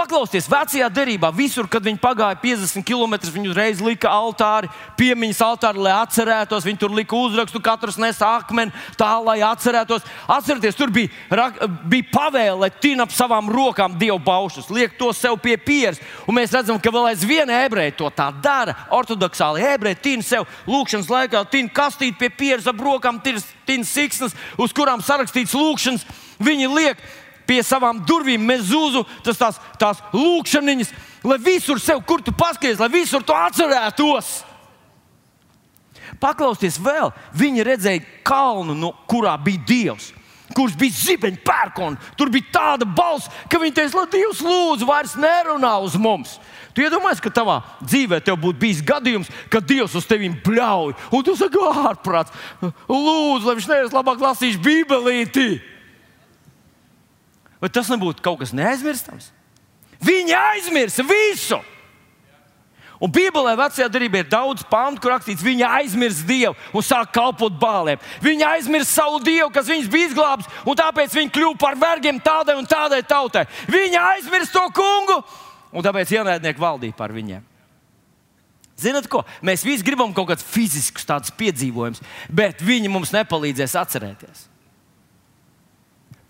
Paklausieties, 0.00 0.46
vecajā 0.48 0.86
derībā, 0.96 1.28
visur, 1.36 1.66
kad 1.68 1.84
viņi 1.84 1.98
pagāja 2.00 2.38
50 2.40 2.86
km, 2.88 3.18
viņi 3.34 3.50
uzreiz 3.50 3.82
lika 3.84 4.08
altāri, 4.08 4.70
piemiņas 4.96 5.42
altāri, 5.44 5.82
lai 5.84 5.92
atcerētos. 5.92 6.64
Viņi 6.64 6.80
tur 6.80 6.94
lika 6.96 7.18
uzrakstu, 7.18 7.60
katrs 7.60 7.98
nesa 8.00 8.30
akmeni, 8.38 8.72
tā 8.96 9.10
lai 9.20 9.42
atcerētos. 9.44 10.06
Atcerieties, 10.24 10.78
tur 10.78 10.88
bija, 10.94 11.12
bija 11.84 12.08
pavēle, 12.14 12.56
lai 12.62 12.70
tīna 12.80 13.04
ap 13.04 13.12
savām 13.12 13.52
rokām 13.52 13.98
dievu 14.00 14.16
paušus, 14.24 14.70
liek 14.72 14.96
to 14.96 15.10
sev 15.12 15.36
pie 15.44 15.58
pieres. 15.60 16.00
Un 16.24 16.38
mēs 16.38 16.56
redzam, 16.56 16.80
ka 16.80 16.94
vēl 16.94 17.10
aizvien 17.10 17.52
ebreji 17.60 17.98
to 18.00 18.08
tā 18.16 18.30
dara. 18.40 18.78
Ortodoksāli 18.96 19.68
ebreji 19.74 20.00
tīna 20.06 20.24
sev 20.24 20.48
lūkšanas 20.70 21.12
laikā, 21.12 21.44
tīna 21.52 21.76
kastīt 21.76 22.16
pie 22.16 22.32
pieres 22.32 22.70
ap 22.70 22.80
rokām, 22.80 23.20
tīna 23.20 23.84
siksnas, 23.84 24.32
uz 24.56 24.72
kurām 24.72 25.04
sarakstīts 25.04 25.52
lūkšanas. 25.60 26.08
Viņi 26.40 26.72
liek 26.72 27.02
pie 27.50 27.64
savām 27.66 27.98
durvīm 28.06 28.44
mezūzu, 28.46 29.02
tas 29.26 29.40
tās, 29.40 29.58
tās 29.80 30.04
lūkšanas, 30.14 30.92
lai 31.26 31.40
visur 31.42 31.82
sev, 31.82 32.04
kur 32.06 32.22
tu 32.22 32.34
paskaties, 32.36 32.78
lai 32.78 32.90
visur 32.92 33.24
to 33.26 33.34
atcerētos. 33.34 34.38
Paklausieties 36.20 36.78
vēl, 36.82 37.10
viņi 37.34 37.66
redzēja 37.66 38.06
kalnu, 38.26 38.76
no 38.78 38.92
kurā 39.10 39.34
bija 39.42 39.66
Dievs. 39.66 40.12
Kurš 40.50 40.74
bija 40.74 40.94
zibeņš, 40.98 41.42
pērkons. 41.46 42.08
Tur 42.18 42.30
bija 42.34 42.50
tāda 42.54 42.86
balss, 42.86 43.30
ka 43.50 43.60
viņi 43.62 43.76
teica, 43.76 44.00
lai 44.00 44.10
Dievs 44.10 44.40
lūdzu, 44.42 44.86
vairs 44.88 45.14
nerunā 45.18 45.76
uz 45.82 45.94
mums. 45.94 46.36
Tu 46.74 46.82
iedomājies, 46.82 47.22
ka 47.22 47.30
tavā 47.34 47.60
dzīvē 47.82 48.18
tev 48.26 48.38
būtu 48.42 48.58
bijis 48.62 48.82
gadījums, 48.86 49.30
kad 49.50 49.66
Dievs 49.66 49.94
uz 49.98 50.06
tevi 50.10 50.30
bļauj, 50.44 50.96
un 51.14 51.26
tu 51.26 51.36
saki, 51.38 51.62
ārprāts, 51.86 52.34
lūdzu, 52.62 53.46
lai 53.46 53.56
viņš 53.58 53.70
nevis 53.70 53.94
labāk 53.94 54.22
lasīšu 54.26 54.62
Bībelīti. 54.66 55.48
Vai 57.60 57.68
tas 57.72 57.90
nebūtu 57.92 58.24
kaut 58.24 58.40
kas 58.40 58.54
neaizmirstams? 58.56 59.28
Viņi 60.00 60.34
aizmirsa 60.36 61.04
visu! 61.04 61.60
Un 63.00 63.08
Bībelē 63.08 63.54
vecajā 63.56 63.86
darbā 63.88 64.20
ir 64.20 64.26
daudz 64.28 64.64
pantu, 64.68 65.00
kur 65.00 65.14
rakstīts, 65.14 65.44
viņi 65.44 65.64
aizmirst 65.64 66.26
Dievu 66.28 66.52
un 66.76 66.84
sāk 66.84 67.14
kalpot 67.16 67.54
bālēm. 67.56 68.00
Viņi 68.20 68.44
aizmirst 68.44 68.92
savu 68.92 69.22
Dievu, 69.24 69.48
kas 69.54 69.70
viņus 69.72 69.88
bija 69.92 70.10
izglābis, 70.10 70.48
un 70.68 70.76
tāpēc 70.76 71.16
viņi 71.16 71.32
kļuva 71.32 71.56
par 71.62 71.78
vergiem 71.80 72.20
tādai 72.20 72.58
un 72.60 72.68
tādai 72.68 73.00
tautai. 73.00 73.46
Viņi 73.72 73.96
aizmirst 74.02 74.52
to 74.52 74.66
kungu, 74.76 75.16
un 75.72 75.86
tāpēc 75.86 76.12
ienaidnieki 76.12 76.60
valdīja 76.60 76.98
par 76.98 77.16
viņiem. 77.16 77.46
Ziniet, 78.80 79.08
ko? 79.12 79.24
Mēs 79.44 79.64
visi 79.64 79.84
gribam 79.84 80.12
kaut 80.16 80.28
kādus 80.28 80.44
fiziskus 80.44 81.08
piedzīvojumus, 81.40 82.04
bet 82.28 82.60
viņi 82.64 82.92
mums 82.92 83.12
nepalīdzēs 83.16 83.80
atcerēties. 83.80 84.46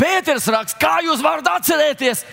Pēters 0.01 0.49
raksta, 0.49 0.79
kā 0.81 0.95
jūs 1.05 1.21
varat 1.25 1.49
atcerēties? 1.59 2.25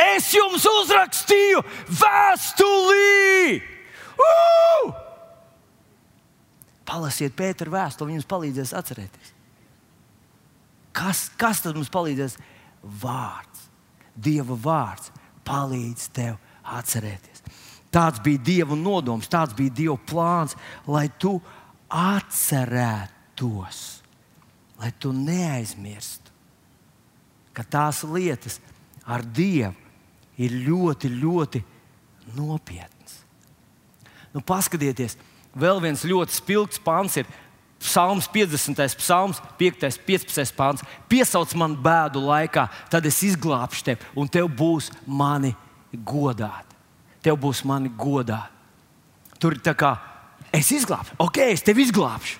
Es 0.00 0.30
jums 0.32 0.64
uzrakstīju 0.68 1.60
vēstulī! 2.00 3.60
Uh! 4.16 4.92
Palasiet 6.88 7.34
Pētera 7.36 7.70
vēstuli, 7.72 8.12
viņš 8.16 8.26
palīdzēs 8.30 8.72
atcerēties. 8.78 9.28
Kas, 10.96 11.18
kas 11.40 11.60
tad 11.64 11.76
mums 11.76 11.92
palīdzēs? 11.92 12.34
Vārds, 13.02 13.60
Dieva 14.12 14.56
vārds 14.58 15.12
palīdz 15.46 16.08
tev 16.16 16.34
atcerēties. 16.62 17.42
Tāds 17.92 18.20
bija 18.24 18.44
Dieva 18.44 18.76
nodoms, 18.78 19.30
tāds 19.30 19.54
bija 19.56 19.70
Dieva 19.82 19.98
plāns, 20.08 20.56
lai 20.88 21.08
tu 21.20 21.32
atcerētos 21.88 24.02
lai 24.82 24.92
tu 24.98 25.12
neaizmirstu, 25.12 26.21
ka 27.52 27.64
tās 27.64 28.02
lietas 28.04 28.58
ar 29.04 29.24
Dievu 29.24 29.74
ir 30.40 30.54
ļoti, 30.66 31.10
ļoti 31.12 31.62
nopietnas. 32.36 33.20
Nu, 34.32 34.40
paskatieties, 34.40 35.18
vēl 35.52 35.82
viens 35.84 36.06
ļoti 36.08 36.38
spilgts 36.38 36.80
pāns 36.82 37.18
ir 37.20 37.28
Psalms 37.82 38.28
50, 38.30 38.94
psalms 38.94 39.40
5, 39.58 39.98
15 40.06 40.54
pāns. 40.54 40.84
Piesauc 41.10 41.50
man 41.58 41.74
bēdu 41.74 42.22
laikā, 42.22 42.68
tad 42.92 43.06
es 43.10 43.18
izglābšu 43.26 43.82
tevi, 43.88 44.10
un 44.14 44.30
tev 44.30 44.46
būs 44.46 44.92
mani 45.02 45.50
godāt. 45.90 46.76
Tev 47.22 47.40
būs 47.42 47.64
mani 47.66 47.90
godāt. 47.90 48.54
Tur 49.42 49.56
ir 49.56 49.64
tā 49.66 49.74
kā 49.74 49.96
es 50.54 50.70
izglābšu, 50.70 51.18
ok, 51.26 51.40
es 51.50 51.66
tevi 51.66 51.82
izglābšu. 51.82 52.38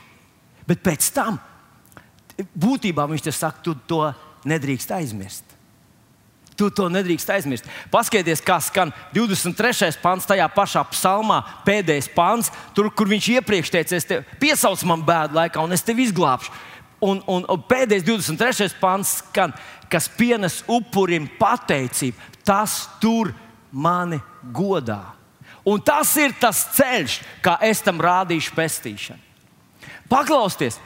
Bet 0.68 0.84
pēc 0.86 1.10
tam 1.10 1.40
būtībā 2.38 3.08
viņš 3.10 3.26
te 3.26 3.34
saka, 3.34 3.64
tu 3.66 3.74
to 3.90 4.04
nedrīkst 4.48 4.94
aizmirst. 4.94 5.44
Tu 6.56 6.68
to 6.70 6.88
nedrīkst 6.92 7.30
aizmirst. 7.32 7.68
Paskatieties, 7.92 8.42
kā 8.44 8.58
skan 8.60 8.92
23. 9.14 9.94
pāns, 10.02 10.28
tajā 10.28 10.48
pašā 10.52 10.82
psalmā, 10.92 11.40
pēdējais 11.66 12.10
pāns, 12.12 12.52
tur, 12.76 12.90
kur 12.92 13.08
viņš 13.08 13.30
iepriekš 13.38 13.72
teica, 13.72 13.96
es 13.96 14.08
tevi 14.08 14.38
piesaucu 14.42 14.90
man 14.90 15.04
bēdu 15.06 15.38
laikā, 15.40 15.62
un 15.64 15.72
es 15.72 15.84
tevi 15.86 16.06
izglābšu. 16.06 16.52
Un, 17.02 17.22
un, 17.26 17.46
un 17.50 17.64
pēdējais 17.66 18.04
23. 18.06 18.68
pāns 18.82 19.16
skan, 19.22 19.56
kas 19.90 20.06
pienes 20.12 20.60
upurim 20.70 21.26
pateicību, 21.40 22.30
tas 22.46 22.84
tur 23.00 23.32
mani 23.72 24.20
godā. 24.52 25.02
Un 25.64 25.80
tas 25.80 26.10
ir 26.18 26.34
tas 26.40 26.64
ceļš, 26.76 27.20
kā 27.42 27.56
es 27.64 27.82
tam 27.84 28.00
rādīšu 28.02 28.54
pestīšanu. 28.56 29.30
Paklausieties, 30.10 30.76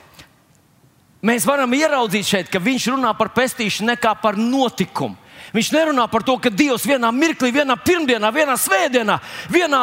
mēs 1.26 1.46
varam 1.48 1.72
ieraudzīt 1.74 2.28
šeit, 2.28 2.50
ka 2.52 2.62
viņš 2.62 2.90
runā 2.94 3.12
par 3.18 3.32
pestīšanu 3.34 3.90
ne 3.90 3.96
kā 4.00 4.14
par 4.20 4.38
notikumu. 4.38 5.18
Viņš 5.54 5.70
nerunā 5.72 6.04
par 6.10 6.24
to, 6.26 6.34
ka 6.42 6.50
Dievs 6.50 6.84
vienā 6.88 7.10
mirklī, 7.14 7.52
vienā 7.54 7.76
pirmdienā, 7.80 8.30
vienā 8.34 8.56
svētdienā, 8.60 9.18
vienā 9.52 9.82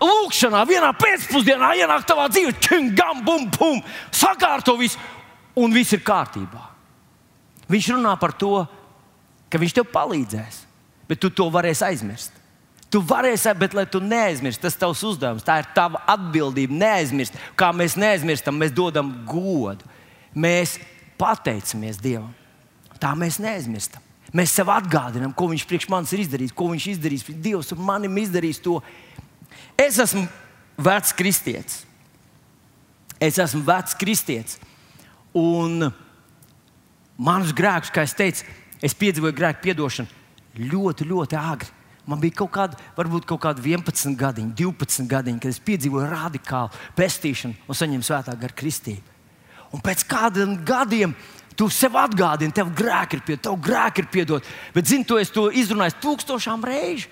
lūkšanā, 0.00 0.62
vienā 0.68 0.90
pēcpusdienā 0.96 1.74
ienāk 1.82 2.06
tavā 2.08 2.28
dzīvē, 2.32 2.54
čingam, 2.62 3.24
bum, 3.26 3.48
bum, 3.52 3.80
sakārto 4.14 4.76
visu, 4.80 5.00
un 5.58 5.74
viss 5.74 5.92
ir 5.96 6.04
kārtībā. 6.06 6.62
Viņš 7.70 7.92
runā 7.94 8.14
par 8.20 8.34
to, 8.38 8.64
ka 9.50 9.60
viņš 9.60 9.76
tev 9.76 9.90
palīdzēs, 9.92 10.62
bet 11.10 11.20
tu 11.22 11.30
to 11.30 11.50
varēsi 11.52 11.86
aizmirst. 11.90 12.38
Tu 12.90 12.98
varēsi, 13.06 13.52
bet, 13.54 13.74
lai 13.76 13.84
tu 13.86 14.00
neaizmirsti, 14.02 14.62
tas 14.64 14.74
ir 14.74 14.80
tavs 14.82 15.02
uzdevums. 15.06 15.44
Tā 15.46 15.60
ir 15.60 15.68
tava 15.76 16.00
atbildība. 16.10 16.74
Neaizmirst, 16.74 17.36
kā 17.54 17.68
mēs 17.70 17.94
neaizmirstam, 17.94 18.56
mēs 18.58 18.74
dodam 18.74 19.12
godu. 19.28 19.86
Mēs 20.34 20.76
pateicamies 21.20 21.98
Dievam. 22.00 22.30
Tā 23.00 23.12
mēs 23.18 23.40
neaizmirstam. 23.42 24.02
Mēs 24.36 24.52
sev 24.54 24.70
atgādinām, 24.70 25.32
ko 25.34 25.48
Viņš 25.50 25.66
priekš 25.66 25.88
manis 25.90 26.12
ir 26.14 26.22
izdarījis, 26.24 26.54
ko 26.54 26.68
Viņš 26.70 26.86
izdarīs. 26.92 27.26
Dievs 27.42 27.72
manim 27.78 28.18
izdarīs 28.20 28.60
to. 28.62 28.78
Es 29.78 29.98
esmu 29.98 30.26
vecs 30.78 31.14
kristietis. 31.16 31.82
Es 33.20 33.40
esmu 33.42 33.64
vecs 33.66 33.96
kristietis. 33.98 34.60
Un 35.36 35.90
manus 37.18 37.52
grēkus, 37.56 37.92
kā 37.92 38.06
es 38.06 38.14
teicu, 38.16 38.46
es 38.82 38.96
piedzīvoju 38.96 39.36
grēku 39.36 39.66
piedošanu 39.66 40.20
ļoti, 40.70 41.06
ļoti 41.10 41.38
agri. 41.38 41.76
Man 42.08 42.18
bija 42.22 42.40
kaut 42.40 42.50
kāda, 42.54 42.78
varbūt 42.96 43.26
kaut 43.28 43.42
kāda 43.44 43.62
11 43.62 44.16
gadiņa, 44.18 44.54
12 44.58 45.06
gadiņa, 45.10 45.42
kad 45.42 45.52
es 45.52 45.60
piedzīvoju 45.62 46.08
radikālu 46.10 46.72
pestīšanu 46.98 47.68
un 47.68 47.78
saņēmu 47.78 48.06
svētā 48.06 48.34
gara 48.40 48.56
kristību. 48.56 49.04
Un 49.74 49.82
pēc 49.84 50.02
kādiem 50.08 50.56
gadiem 50.66 51.14
tu 51.58 51.68
sev 51.72 51.98
atgādini, 52.00 52.54
tev 52.56 52.70
grēki 52.74 53.18
ir 53.18 53.24
piedot, 53.26 53.42
tev 53.44 53.58
grēki 53.62 54.02
ir 54.02 54.08
piedot. 54.10 54.46
Bet, 54.74 54.88
zini, 54.88 55.06
tu 55.06 55.18
esi 55.20 55.34
to 55.34 55.50
izrunājis 55.52 55.98
tūkstošām 56.02 56.64
reižu. 56.64 57.10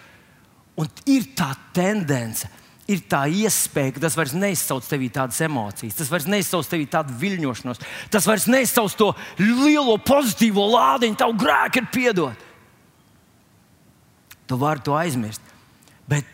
Un 0.78 0.88
ir 1.10 1.26
tā 1.36 1.50
tendence, 1.74 2.48
ir 2.88 3.02
tā 3.10 3.24
iespēja, 3.28 3.96
ka 3.96 4.02
tas 4.06 4.16
vairs 4.16 4.32
neizsauc 4.38 4.86
tevī 4.88 5.10
tādas 5.12 5.40
emocijas, 5.44 5.98
tas 5.98 6.10
vairs 6.12 6.28
neizsauc 6.30 6.68
tevī 6.70 6.86
tādu 6.88 7.16
viļņošanos, 7.20 7.82
tas 8.14 8.28
vairs 8.30 8.46
neizsauc 8.48 8.94
to 8.96 9.10
lielo 9.42 9.98
pozitīvo 10.00 10.64
lādiņu, 10.72 11.18
tev 11.18 11.34
grēki 11.42 11.82
ir 11.82 11.90
piedot. 11.92 12.46
Tu 14.48 14.56
vari 14.56 14.80
to 14.80 14.96
aizmirst. 14.96 15.44
Bet 16.08 16.24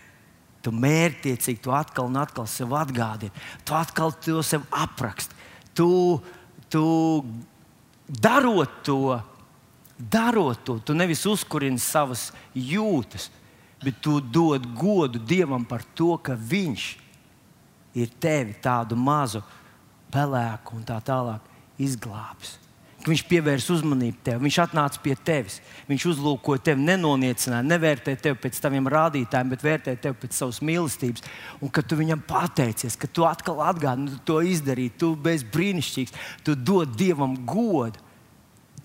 tu 0.62 0.70
mērķiecīgi 0.70 1.64
to 1.64 1.75
atkal 1.75 2.07
un 2.07 2.20
atkal 2.20 2.46
sev 2.46 2.77
atgādini. 2.79 3.35
Tu 3.66 3.75
atkal 3.75 4.14
to 4.22 4.44
sev 4.46 4.62
apraksti. 4.70 5.34
Tu, 5.75 5.91
tu 6.71 6.85
darot 8.07 8.81
to, 8.87 8.99
darot 9.99 10.65
to, 10.65 10.79
tu 10.79 10.95
nevis 10.95 11.25
uzkurini 11.27 11.81
savas 11.83 12.29
jūtas, 12.55 13.31
bet 13.83 14.01
tu 14.03 14.21
dod 14.21 14.67
godu 14.79 15.19
Dievam 15.19 15.67
par 15.67 15.85
to, 15.95 16.15
ka 16.19 16.37
Viņš 16.39 16.91
ir 17.95 18.11
tevi 18.21 18.57
tādu 18.63 18.97
mazu 18.99 19.43
pelēku 20.15 20.79
un 20.79 20.87
tā 20.87 20.99
tālāk 21.05 21.43
izglābis 21.83 22.63
ka 23.05 23.12
viņš 23.12 23.23
pievērs 23.29 23.67
uzmanību 23.75 24.23
tev, 24.25 24.40
viņš 24.40 24.57
atnāca 24.62 25.01
pie 25.05 25.12
tevis, 25.21 25.59
viņš 25.90 26.07
uzlūkoja 26.14 26.62
tevi, 26.71 26.87
nenoniecināja, 26.88 27.67
nevērtēja 27.69 28.23
tevi 28.25 28.38
pēc 28.40 28.61
taviem 28.64 28.88
rādītājiem, 28.88 29.51
bet 29.53 29.67
vērtēja 29.67 30.01
tevi 30.07 30.19
pēc 30.23 30.38
savas 30.38 30.62
mīlestības. 30.64 31.27
Un 31.61 31.73
kad 31.75 31.85
tu 31.90 31.99
viņam 32.01 32.25
pateicies, 32.25 32.97
ka 32.97 33.11
tu 33.11 33.27
atkal 33.29 33.61
atgādini, 33.67 34.14
tu 34.14 34.23
to 34.33 34.40
izdarīji, 34.49 34.97
tu 35.01 35.12
biji 35.21 35.45
brīnišķīgs, 35.53 36.17
tu 36.47 36.57
dod 36.57 36.97
Dievam 36.97 37.37
godu, 37.45 38.01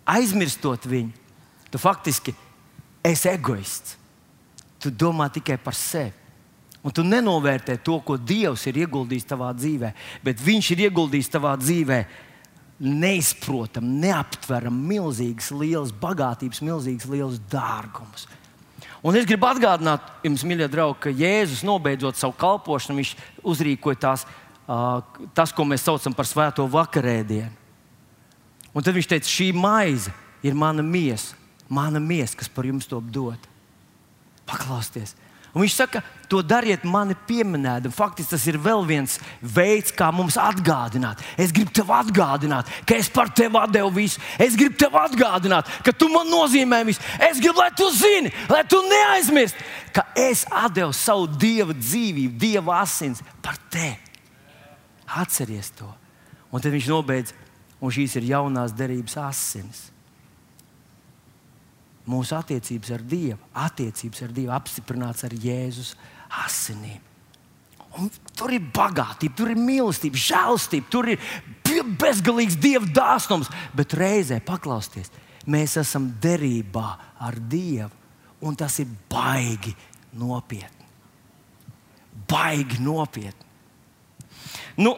aizmirstot 0.10 0.89
viņu. 0.89 1.15
Tu 1.71 1.79
faktiski 1.79 2.36
esi 3.05 3.32
egoists. 3.32 3.95
Tu 4.79 4.91
domā 4.91 5.29
tikai 5.32 5.60
par 5.62 5.75
sevi. 5.75 6.15
Un 6.84 6.93
tu 6.95 7.03
nenovērtē 7.03 7.75
to, 7.84 7.97
ko 8.03 8.15
Dievs 8.15 8.63
ir 8.69 8.86
ieguldījis 8.86 9.27
tavā 9.27 9.51
dzīvē, 9.55 9.91
bet 10.23 10.39
Viņš 10.39 10.69
ir 10.75 10.88
ieguldījis 10.88 11.32
tavā 11.34 11.51
dzīvē 11.60 11.99
neizprotam, 12.79 13.85
neaptveram 13.99 14.75
milzīgas, 14.89 15.51
lielas 15.51 15.91
bagātības, 15.91 16.61
milzīgas, 16.63 17.07
lielas 17.11 17.39
dārgumus. 17.51 18.27
Un 19.03 19.15
es 19.15 19.27
gribu 19.27 19.47
atgādināt 19.47 20.03
jums, 20.23 20.43
mīļie 20.47 20.67
draugi, 20.71 20.99
ka 21.05 21.11
Jēzus 21.15 21.63
nobeidzot 21.67 22.19
savu 22.19 22.35
kalpošanu, 22.39 22.99
viņš 22.99 23.13
uzrīkoja 23.47 23.99
tās, 24.07 24.25
uh, 24.67 24.99
tas, 25.35 25.53
ko 25.55 25.63
mēs 25.67 25.85
saucam 25.87 26.15
par 26.15 26.27
svēto 26.27 26.65
vakarēdienu. 26.71 27.51
Un 28.75 28.85
tad 28.85 28.95
viņš 28.95 29.07
teica, 29.11 29.31
šī 29.31 29.49
maize 29.55 30.11
ir 30.45 30.55
mana 30.55 30.83
miesa, 30.85 31.35
mana 31.71 31.99
miesa, 32.03 32.37
kas 32.39 32.51
par 32.51 32.67
jums 32.67 32.87
to 32.87 32.99
dod. 33.11 33.39
Paklausieties! 34.49 35.15
Un 35.53 35.63
viņš 35.63 35.75
saka, 35.75 36.01
to 36.29 36.43
dariet 36.45 36.83
mani 36.85 37.15
pieminēt. 37.27 37.88
Faktiski 37.93 38.35
tas 38.35 38.45
ir 38.51 38.59
vēl 38.62 38.83
viens 38.85 39.17
veids, 39.41 39.93
kā 39.95 40.12
mums 40.13 40.38
atgādināt. 40.38 41.21
Es 41.41 41.53
gribu 41.55 41.73
tev 41.73 41.89
atgādināt, 41.95 42.69
ka 42.85 42.99
es 42.99 43.09
par 43.09 43.31
tevi 43.33 43.63
devu 43.73 43.89
visu. 43.97 44.21
Es 44.38 44.57
gribu 44.59 44.77
tev 44.77 44.97
atgādināt, 45.01 45.69
ka 45.85 45.91
tu 45.91 46.09
man 46.13 46.29
nozīmē 46.29 46.83
visu. 46.85 47.01
Es 47.17 47.41
gribu, 47.41 47.57
lai 47.63 47.71
tu 47.73 47.89
zini, 47.95 48.31
lai 48.49 48.62
tu 48.69 48.81
neaizmirsti, 48.85 49.65
ka 49.95 50.05
es 50.15 50.45
devu 50.75 50.93
savu 50.93 51.25
dieva 51.27 51.73
dzīvību, 51.73 52.38
dieva 52.38 52.81
asins 52.83 53.23
par 53.41 53.57
tevi. 53.73 53.97
Atceries 55.17 55.73
to. 55.73 55.89
Un 56.53 56.62
tad 56.62 56.73
viņš 56.73 56.89
nobeidz, 56.93 57.33
un 57.81 57.89
šīs 57.93 58.19
ir 58.19 58.35
jaunās 58.35 58.75
derības 58.77 59.17
asins 59.25 59.88
mūsu 62.09 62.35
attiecības 62.37 62.95
ar 62.95 63.03
Dievu, 63.05 63.39
attiecības 63.65 64.25
ar 64.25 64.33
Dievu 64.33 64.55
apstiprināts 64.55 65.25
ar 65.27 65.35
Jēzus 65.35 65.93
asinīm. 66.45 67.05
Un 67.97 68.09
tur 68.37 68.53
ir 68.53 68.65
bagātība, 68.73 69.33
tur 69.35 69.49
ir 69.49 69.59
mīlestība, 69.59 70.19
žēlstība, 70.21 70.89
tur 70.93 71.09
ir 71.09 71.21
bezgalīgs 71.99 72.57
dieva 72.61 72.85
dāsnums. 72.85 73.49
Bet 73.75 73.95
reizē 73.97 74.39
paklausieties, 74.45 75.11
mēs 75.49 75.77
esam 75.81 76.09
derībā 76.21 76.87
ar 77.25 77.37
Dievu, 77.49 77.91
un 78.45 78.55
tas 78.55 78.77
ir 78.79 78.89
baigi 79.09 79.73
nopietni. 80.21 80.87
Baigi 82.29 82.77
nopietni. 82.83 83.47
Nu, 84.79 84.93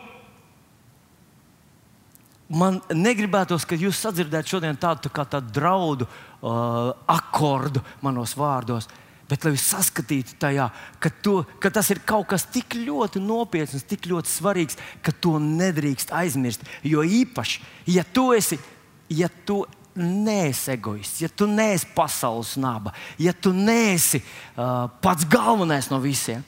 man 2.51 2.81
negribētos, 2.93 3.63
ka 3.65 3.79
jūs 3.79 4.01
sadzirdētu 4.03 4.57
šodien 4.57 4.77
tādu, 4.77 5.09
tā 5.09 5.25
tādu 5.25 5.55
draudu 5.55 6.07
uh, 6.41 6.91
akordu 7.09 7.83
manos 8.01 8.35
vārdos. 8.37 8.89
Bet, 9.31 9.45
lai 9.45 9.53
jūs 9.53 9.69
saskatītu 9.71 10.35
tajā, 10.41 10.65
ka, 10.99 11.09
to, 11.23 11.37
ka 11.63 11.69
tas 11.71 11.87
ir 11.93 12.01
kaut 12.03 12.27
kas 12.33 12.43
tik 12.51 12.75
ļoti 12.75 13.21
nopietns, 13.23 13.85
tik 13.87 14.09
ļoti 14.11 14.27
svarīgs, 14.27 14.79
ka 14.99 15.13
to 15.23 15.37
nedrīkst 15.39 16.11
aizmirst. 16.11 16.65
Jo 16.83 17.05
īpaši, 17.07 17.61
ja 17.95 18.03
tu 18.03 18.33
esi, 18.35 18.59
ja 19.07 19.29
tu 19.47 19.61
neesi 19.95 20.73
egoists, 20.73 21.21
ja 21.23 21.29
tu 21.31 21.47
neesi 21.47 21.87
pasaules 21.95 22.57
naba, 22.59 22.91
ja 23.19 23.31
tu 23.31 23.53
neesi 23.55 24.19
uh, 24.19 24.89
pats 25.03 25.27
galvenais 25.31 25.87
no 25.91 26.01
visiem. 26.03 26.43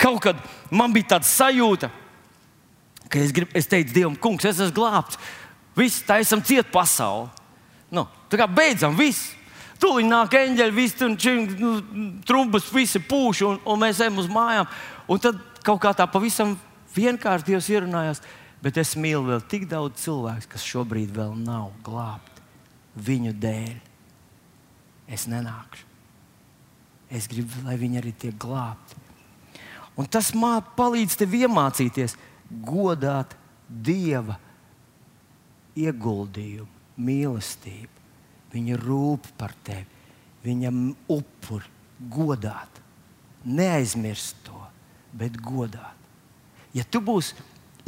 Kaut 0.00 0.22
kad 0.22 0.38
man 0.70 0.94
bija 0.94 1.16
tāda 1.16 1.26
sajūta, 1.26 1.90
ka 3.10 3.18
es, 3.18 3.34
grib, 3.34 3.50
es 3.58 3.66
teicu 3.66 3.98
Dievam, 3.98 4.14
kungs, 4.14 4.46
es 4.46 4.62
esmu 4.62 4.78
glābts. 4.78 5.18
Viss, 5.74 6.06
taisam 6.06 6.42
ciet 6.46 6.70
pasauli. 6.70 7.39
Tā 8.30 8.38
kā 8.38 8.46
beidzam, 8.46 8.96
viss. 8.98 9.34
Tūlīt 9.80 10.06
nāk 10.10 10.34
eņģeļi, 10.36 10.76
visi 10.76 10.98
tur 11.00 11.14
nu, 11.56 11.70
trumpus, 12.28 12.68
visi 12.74 13.00
pūš, 13.00 13.40
un, 13.48 13.60
un 13.64 13.80
mēs 13.80 14.02
ejam 14.04 14.20
uz 14.20 14.28
mājām. 14.30 14.68
Un 15.08 15.22
tad 15.22 15.38
kaut 15.64 15.80
kā 15.80 15.94
tā 15.96 16.04
pavisam 16.10 16.52
vienkārši 16.94 17.48
Dievs 17.48 17.70
ierunājās. 17.72 18.20
Bet 18.60 18.76
es 18.76 18.92
mīlu 18.92 19.24
vēl 19.24 19.44
tik 19.48 19.64
daudz 19.70 20.02
cilvēku, 20.02 20.50
kas 20.52 20.66
šobrīd 20.68 21.14
vēl 21.16 21.32
nav 21.40 21.70
glābti. 21.84 22.42
Viņu 23.00 23.32
dēļ 23.40 23.78
es 25.16 25.24
nenākšu. 25.30 25.86
Es 27.10 27.26
gribu, 27.30 27.64
lai 27.64 27.78
viņi 27.80 28.02
arī 28.02 28.12
tiek 28.12 28.36
glābti. 28.38 28.98
Un 29.98 30.06
tas 30.06 30.30
man 30.36 30.60
palīdz 30.76 31.16
tev 31.18 31.32
iemācīties 31.40 32.18
godāt 32.68 33.34
Dieva 33.70 34.36
ieguldījumu, 35.78 36.68
mīlestību. 37.00 37.99
Viņa 38.50 38.78
rūp 38.80 39.28
par 39.38 39.54
tevi, 39.66 39.86
viņam 40.44 40.90
upuri, 41.10 41.68
godāt. 42.10 42.80
Neaizmirst 43.44 44.40
to, 44.44 44.58
bet 45.16 45.36
godāt. 45.40 45.96
Ja 46.74 46.84
tu 46.84 47.00
būsi 47.02 47.38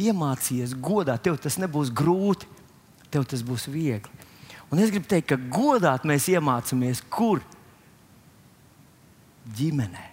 iemācījies 0.01 0.75
godāt, 0.83 1.25
tev 1.27 1.39
tas 1.43 1.59
nebūs 1.61 1.93
grūti, 1.95 2.49
tev 3.13 3.27
tas 3.29 3.43
būs 3.47 3.69
viegli. 3.71 4.23
Un 4.73 4.81
es 4.81 4.91
gribu 4.93 5.09
teikt, 5.09 5.29
ka 5.35 5.37
godāt 5.53 6.07
mēs 6.09 6.31
iemācāmies 6.33 7.03
kur? 7.13 7.43
Ģimenē. 9.59 10.09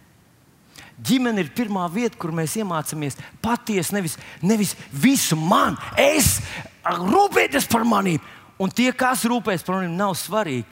Ģimene 1.00 1.46
ir 1.46 1.54
pirmā 1.56 1.86
vieta, 1.94 2.18
kur 2.20 2.34
mēs 2.36 2.58
iemācāmies 2.60 3.16
patiesi, 3.44 3.96
nevis, 3.96 4.18
nevis 4.44 4.74
visu 4.92 5.38
man, 5.40 5.78
es 5.96 6.42
rūpēties 6.84 7.70
par 7.72 7.86
maniem. 7.88 8.20
Un 8.60 8.72
tie, 8.76 8.90
kas 8.92 9.24
rūpēs 9.30 9.64
par 9.64 9.80
maniem, 9.80 9.96
nav 9.96 10.18
svarīgi. 10.20 10.68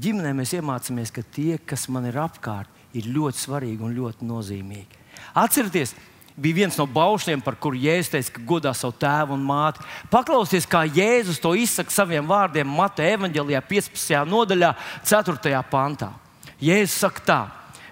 Ģimenē 0.00 0.34
mēs 0.36 0.52
iemācāmies, 0.54 1.10
ka 1.10 1.24
tie, 1.34 1.56
kas 1.58 1.88
man 1.90 2.04
ir 2.06 2.18
apkārt, 2.20 2.68
ir 2.94 3.08
ļoti 3.10 3.40
svarīgi 3.40 3.86
un 3.86 3.96
ļoti 3.96 4.28
nozīmīgi. 4.28 5.00
Atcerieties, 5.40 5.94
bija 6.36 6.60
viens 6.60 6.76
no 6.78 6.86
baušļiem, 6.90 7.42
par 7.42 7.56
kuru 7.60 7.80
Jēzus 7.80 8.12
teica, 8.12 8.34
ka 8.36 8.44
godā 8.52 8.74
savu 8.76 8.94
tēvu 9.00 9.34
un 9.36 9.42
māti. 9.48 9.82
Paklausieties, 10.12 10.68
kā 10.70 10.84
Jēzus 10.86 11.40
to 11.42 11.54
izsaka 11.58 11.94
saviem 11.94 12.28
vārdiem 12.28 12.68
Mateja 12.68 13.16
evanģēlijā, 13.16 13.64
15. 13.66 14.22
nodaļā, 14.30 14.74
4. 15.08 15.64
pantā. 15.72 16.12
Jēzus 16.60 17.00
saka 17.02 17.26
tā, 17.26 17.40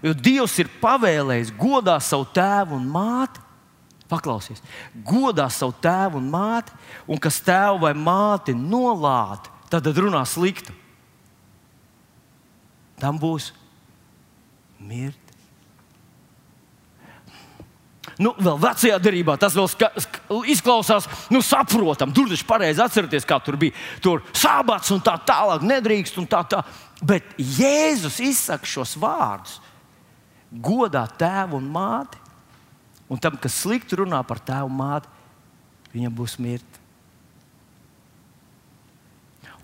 jo 0.04 0.12
Dievs 0.12 0.58
ir 0.60 0.70
pavēlējis 0.82 1.54
godā 1.58 1.96
savu 2.04 2.28
tēvu 2.36 2.76
un 2.78 2.88
māti. 2.92 3.47
Paklausies, 4.08 4.62
godā 5.04 5.50
savu 5.52 5.74
tēvu 5.84 6.16
un 6.20 6.28
māti, 6.32 6.72
un 7.04 7.20
kas 7.20 7.42
tēvu 7.44 7.82
vai 7.84 7.92
māti 7.92 8.54
nolādē, 8.56 9.52
tad 9.68 9.90
runā 9.92 10.24
sliktu. 10.24 10.72
Tam 12.98 13.20
būs 13.20 13.52
mirt 14.80 15.28
Nu, 18.18 18.32
vēl 18.34 18.56
vecajā 18.58 18.96
darbā 18.98 19.36
tas 19.38 19.54
vēl 19.54 19.68
ska, 19.70 19.88
izklausās, 20.50 21.06
nu, 21.30 21.38
saprotam. 21.44 22.10
Tur 22.14 22.30
taču 22.30 22.46
pareizi 22.48 22.82
atcerieties, 22.82 23.26
kā 23.28 23.38
tur 23.42 23.58
bija. 23.60 23.76
Tur 24.02 24.24
sābats 24.34 24.90
un 24.94 25.02
tā 25.04 25.14
tālāk, 25.28 25.62
nedrīkst 25.66 26.18
tā 26.30 26.42
tālāk. 26.50 26.80
Bet 27.06 27.36
Jēzus 27.38 28.18
izsaka 28.26 28.66
šos 28.66 28.96
vārdus. 28.98 29.60
Godā 30.50 31.04
tēvu 31.20 31.60
un 31.60 31.68
māti, 31.70 32.18
un 33.08 33.20
tam, 33.20 33.38
kas 33.40 33.62
slikti 33.64 33.98
runā 33.98 34.20
par 34.26 34.40
tēvu 34.44 34.70
māti, 34.72 35.10
viņam 35.94 36.14
būs 36.18 36.36
mirta. 36.42 36.84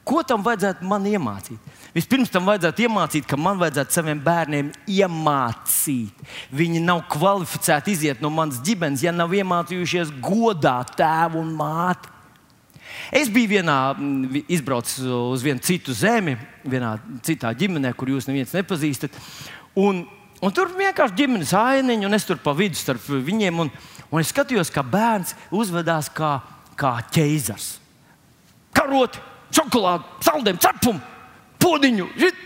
Ko 0.05 0.21
tam 0.21 0.43
vajadzētu 0.45 0.85
man 0.85 1.07
iemācīt? 1.09 1.77
Vispirms 1.95 2.33
tam 2.33 2.45
vajadzētu 2.45 2.85
iemācīt, 2.85 3.25
ka 3.29 3.39
man 3.41 3.57
vajadzētu 3.61 3.97
saviem 3.97 4.19
bērniem 4.21 4.69
iemācīt. 4.91 6.27
Viņi 6.53 6.83
nav 6.85 7.07
kvalificēti 7.13 7.95
iziet 7.95 8.21
no 8.21 8.29
manas 8.33 8.61
ģimenes, 8.65 9.05
ja 9.07 9.15
nav 9.17 9.33
iemācījušies 9.33 10.13
godāt 10.25 10.93
tēvu 11.01 11.41
un 11.41 11.55
māti. 11.57 12.13
Es 13.17 13.31
biju 13.33 13.55
vienā, 13.57 13.79
izbraucis 14.53 15.07
uz 15.09 15.45
vienu 15.45 15.65
citu 15.65 15.97
zemi, 15.97 16.37
vienā 16.69 16.99
citā 17.25 17.55
ģimenē, 17.57 17.95
kur 17.97 18.13
jūs 18.13 18.29
neviens 18.29 18.53
nepazīstat. 18.55 19.17
Un, 19.81 20.05
un 20.43 20.55
tur 20.55 20.73
vienkārši 20.75 21.19
ģimenes 21.21 21.53
ainiņa, 21.59 22.09
un 22.09 22.17
es 22.17 22.27
tur 22.27 22.41
pa 22.43 22.57
vidu 22.57 22.79
starp 22.81 23.05
viņiem. 23.13 23.61
Un, 23.67 23.71
un 24.11 24.23
es 24.23 24.33
skatījos, 24.33 24.73
kā 24.75 24.83
bērns 24.87 25.37
uzvedās 25.55 26.11
kā, 26.15 26.39
kā 26.81 26.97
ķeizars. 27.15 27.77
Karoti! 28.75 29.31
čokolādi, 29.55 30.09
saldējumu, 30.25 30.63
cepumu, 30.63 31.05
podiņu. 31.63 32.09
Žit. 32.19 32.43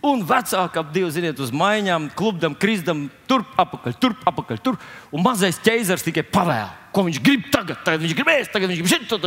Un 0.00 0.22
vecāki 0.24 0.78
ap 0.80 0.94
divu 0.94 1.10
ziniet, 1.12 1.40
uz 1.44 1.50
maiņām, 1.52 2.06
klubam, 2.16 2.54
kristam, 2.56 3.02
turp, 3.28 3.50
apakaļ, 3.60 3.98
turp, 4.00 4.22
apakaļ. 4.30 4.60
Tur. 4.64 4.78
Un 5.12 5.20
mazais 5.26 5.58
ķēzars 5.60 6.06
tikai 6.06 6.24
pavēl, 6.24 6.70
ko 6.96 7.04
viņš 7.04 7.18
grib 7.20 7.50
tagad. 7.52 7.82
Tagad 7.84 8.06
viņš 8.06 8.14
grib 8.16 8.30
ēst, 8.32 8.48
tagad 8.54 8.72
viņš 8.72 8.80
grib 8.80 8.94
šito, 8.94 9.18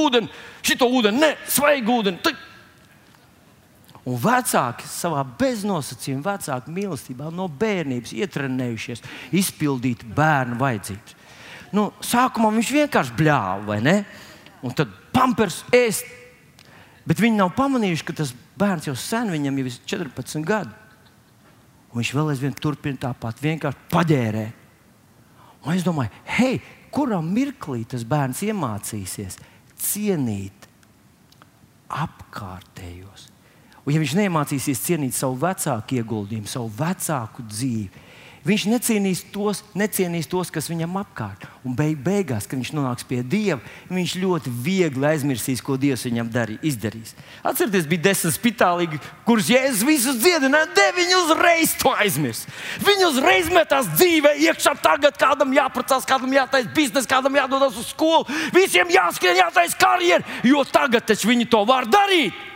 ūdeni, 0.00 0.32
šito 0.66 0.90
ūdeni, 0.90 1.22
ne, 1.22 1.30
svaigu 1.46 2.00
ūdeni. 2.00 2.18
Un 4.08 4.16
vecāki 4.16 4.88
savā 4.88 5.22
beznosacījumā, 5.38 6.22
vecāku 6.24 6.72
mīlestībā 6.72 7.28
no 7.34 7.50
bērnības 7.60 8.14
ietrenējušies 8.16 9.02
izpildīt 9.36 10.06
bērnu 10.16 10.56
vajadzības. 10.60 11.16
Nu, 11.76 11.90
sākumā 12.02 12.50
viņš 12.54 12.72
vienkārši 12.74 13.16
bļāva, 13.18 13.60
vai 13.68 13.78
ne? 13.84 13.96
Un 14.64 14.72
tad 14.76 14.90
pampers 15.14 15.60
ēst. 15.76 16.08
Bet 17.06 17.20
viņi 17.20 17.38
nav 17.38 17.52
pamanījuši, 17.56 18.06
ka 18.08 18.16
tas 18.22 18.32
bērns 18.60 18.88
jau 18.88 18.96
sen, 18.98 19.30
viņam 19.32 19.60
jau 19.60 19.66
ir 19.68 19.78
14 19.92 20.46
gadi. 20.48 20.74
Un 21.90 22.00
viņš 22.00 22.12
vēl 22.16 22.32
aizvien 22.32 22.56
turpina 22.56 23.00
tāpat, 23.08 23.40
vienkārši 23.42 23.88
paģērē. 23.92 24.44
Un 25.66 25.74
es 25.74 25.84
domāju, 25.84 26.12
hei, 26.38 26.60
kurā 26.94 27.18
mirklī 27.24 27.82
tas 27.88 28.06
bērns 28.08 28.44
iemācīsies 28.46 29.40
cienīt 29.80 30.68
apkārtējos? 31.90 33.29
Un, 33.86 33.94
ja 33.94 34.02
viņš 34.02 34.16
neiemācīsies 34.18 34.84
cienīt 34.84 35.16
savu 35.16 35.38
vecāku 35.40 36.00
ieguldījumu, 36.00 36.50
savu 36.50 36.70
vecāku 36.80 37.46
dzīvi, 37.48 38.08
Viņš 38.40 38.62
necienīs 38.72 39.20
tos, 39.34 39.58
necienīs 39.76 40.24
tos, 40.30 40.48
kas 40.48 40.70
viņam 40.70 40.94
apkārt. 41.02 41.42
Un 41.60 41.74
beig, 41.76 41.98
beigās, 42.00 42.46
kad 42.48 42.56
viņš 42.56 42.70
nonāks 42.72 43.04
pie 43.04 43.18
Dieva, 43.20 43.58
viņš 43.92 44.14
ļoti 44.16 44.52
viegli 44.64 45.04
aizmirsīs, 45.10 45.60
ko 45.60 45.76
Dievs 45.76 46.06
viņam 46.08 46.30
darī, 46.32 46.56
izdarīs. 46.64 47.12
Atcerieties, 47.44 47.84
bija 47.90 48.06
desmit 48.06 48.38
spitālīgi, 48.38 49.02
kurus 49.28 49.50
Jēzus 49.52 49.84
visus 49.84 50.22
dziedināja, 50.22 50.70
un 50.72 50.96
viņi 50.96 51.18
uzreiz 51.18 51.76
to 51.82 51.92
aizmirs. 51.92 52.46
Viņi 52.80 53.08
uzreiz 53.10 53.52
metās 53.52 53.92
dzīvē, 53.92 54.32
iekšā 54.48 54.72
tagad 54.80 55.20
kādam 55.20 55.52
jāprecās, 55.60 56.08
kādam 56.08 56.32
jātaisa 56.32 56.72
biznesa, 56.72 57.12
kādam 57.12 57.36
jādodas 57.36 57.76
uz 57.76 57.92
skolu, 57.92 58.24
visiem 58.56 58.88
jāskrien, 58.88 59.36
jātaisa 59.44 59.76
karjeru, 59.84 60.24
jo 60.48 60.64
tagad 60.64 61.04
taču 61.12 61.28
viņi 61.28 61.50
to 61.52 61.66
var 61.68 61.84
darīt. 61.92 62.46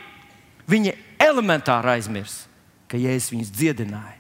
Viņi 0.64 0.96
elementāri 1.24 1.94
aizmirs, 1.96 2.44
ka 2.88 3.00
Jēzus 3.00 3.32
viņus 3.32 3.52
dziedināja 3.54 4.18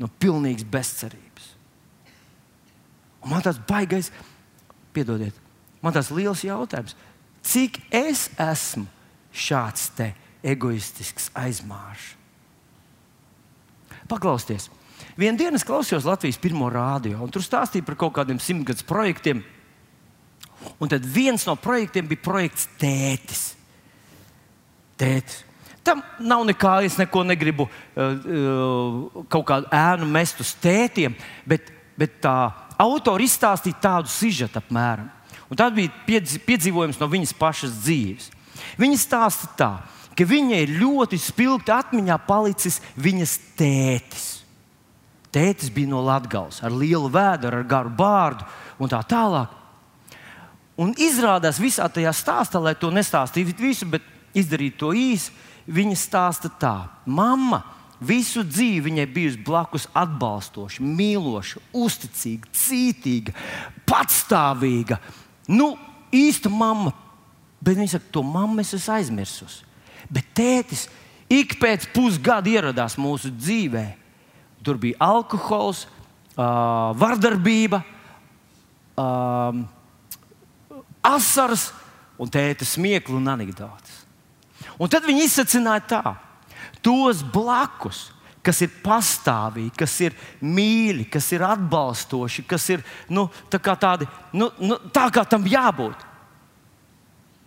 no 0.00 0.08
pilnīgas 0.20 0.66
bezcerības. 0.70 1.50
Un 3.24 3.32
man 3.32 3.44
tas 3.44 3.58
baigais, 3.68 4.10
piedodiet, 4.94 5.36
man 5.82 5.94
tas 5.96 6.10
liels 6.14 6.44
jautājums, 6.44 6.96
cik 7.44 7.80
es 7.94 8.28
esmu 8.40 8.86
šāds 9.34 9.88
te 9.96 10.10
egoistisks 10.44 11.30
aizmāršs? 11.38 12.12
Paklausieties! 14.10 14.68
Vienā 15.16 15.38
dienā 15.38 15.60
klausījos 15.62 16.06
Latvijas 16.08 16.40
pirmo 16.42 16.66
rādio, 16.72 17.20
un 17.22 17.30
tur 17.32 17.42
stāstīja 17.44 17.86
par 17.86 17.96
kaut 17.98 18.16
kādiem 18.16 18.40
simtgadus 18.42 18.84
projektiem. 18.86 19.44
Un 20.82 20.90
tad 20.90 21.04
viens 21.06 21.44
no 21.46 21.54
projektiem 21.60 22.08
bija 22.10 22.24
projekts 22.24 22.66
Tētis. 22.80 23.44
Tētis. 24.98 25.42
Tam 25.84 26.00
nav 26.18 26.44
nekā, 26.48 26.78
es 26.86 26.96
neko 26.96 27.24
negribu 27.28 27.66
uh, 27.68 29.24
kaut 29.28 29.46
kādu 29.50 29.68
ēnu 29.68 30.08
mest 30.08 30.40
uz 30.40 30.54
tētiem, 30.62 31.16
bet, 31.48 31.68
bet 32.00 32.20
tā 32.24 32.38
autori 32.80 33.28
izstāstīja 33.28 33.82
tādu 33.82 34.12
sižetu 34.12 34.62
apmēram. 34.62 35.10
Un 35.50 35.58
tas 35.60 35.74
bija 35.76 35.92
piedzīvojums 36.46 36.98
no 37.00 37.08
viņas 37.12 37.34
pašas 37.36 37.74
dzīves. 37.84 38.30
Viņa 38.80 38.98
stāsta 38.98 39.50
tā, 39.58 39.72
ka 40.16 40.26
viņai 40.26 40.62
ļoti 40.78 41.18
spilgti 41.20 41.74
atmiņā 41.74 42.16
palicis 42.26 42.80
viņas 42.96 43.34
tētis. 43.58 44.30
Tētis 45.34 45.72
bija 45.74 45.90
no 45.90 46.00
Latvijas, 46.06 46.60
ar 46.62 46.72
lielu 46.72 47.10
vēdru, 47.10 47.50
ar 47.50 47.68
garu 47.68 47.90
bārdu 47.90 48.46
un 48.78 48.90
tā 48.90 49.00
tālāk. 49.10 49.50
Un 50.78 50.94
izrādās 50.98 51.58
visā 51.62 51.86
tajā 51.90 52.10
stāstā, 52.14 52.62
lai 52.62 52.74
to 52.78 52.90
nestāstītu 52.94 53.62
visu, 53.62 53.86
bet 53.90 54.02
izdarītu 54.34 54.78
to 54.78 54.92
īsi, 54.98 55.34
Viņa 55.64 55.96
stāsta 55.96 56.50
tā, 56.60 56.74
mamma 57.06 57.62
visu 58.04 58.42
dzīvi 58.44 58.90
viņai 58.90 59.06
bijusi 59.08 59.40
blakus 59.46 59.86
atbalstoša, 59.96 60.84
mīloša, 60.84 61.62
uzticīga, 61.72 62.50
cītīga, 62.52 63.32
patstāvīga. 63.88 64.98
Nu, 65.48 65.72
īsta 66.12 66.52
mamma 66.52 66.92
Bet 67.64 67.78
viņi 67.78 67.94
saka, 67.94 68.10
to 68.12 68.22
mammu 68.26 68.60
es 68.60 68.74
esmu 68.76 68.98
aizmirsusi. 68.98 69.64
Bet 70.12 70.28
tētis 70.36 70.84
ik 71.32 71.56
pēc 71.60 71.88
pusgada 71.94 72.50
ieradās 72.52 72.98
mūsu 73.00 73.32
dzīvē. 73.32 73.86
Tur 74.64 74.76
bija 74.80 75.00
alkohols, 75.04 75.84
uh, 76.36 76.92
vardarbība, 77.00 77.80
uh, 79.00 79.62
asaras 81.04 81.70
un 82.20 82.32
tēta 82.32 82.68
smieklu 82.68 83.16
un 83.20 83.32
anekdotas. 83.32 84.03
Un 84.80 84.90
tad 84.90 85.06
viņi 85.06 85.26
izsacināja 85.28 85.84
tā, 85.94 86.02
tos 86.84 87.22
blakus, 87.22 88.08
kas 88.44 88.60
ir 88.64 88.72
pastāvīgi, 88.84 89.72
kas 89.78 89.94
ir 90.04 90.16
mīļi, 90.44 91.06
kas 91.12 91.30
ir 91.32 91.44
atbalstoši, 91.46 92.44
kas 92.48 92.66
ir 92.74 92.82
nu, 93.08 93.28
tā 93.50 93.60
kā 93.62 93.76
tādi, 93.80 94.08
nu, 94.36 94.50
nu, 94.60 94.78
tā 94.92 95.06
kā 95.14 95.24
tam 95.28 95.46
jābūt. 95.48 96.04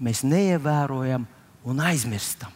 Mēs 0.01 0.23
neievērojam 0.25 1.25
un 1.67 1.83
aizmirstam. 1.85 2.53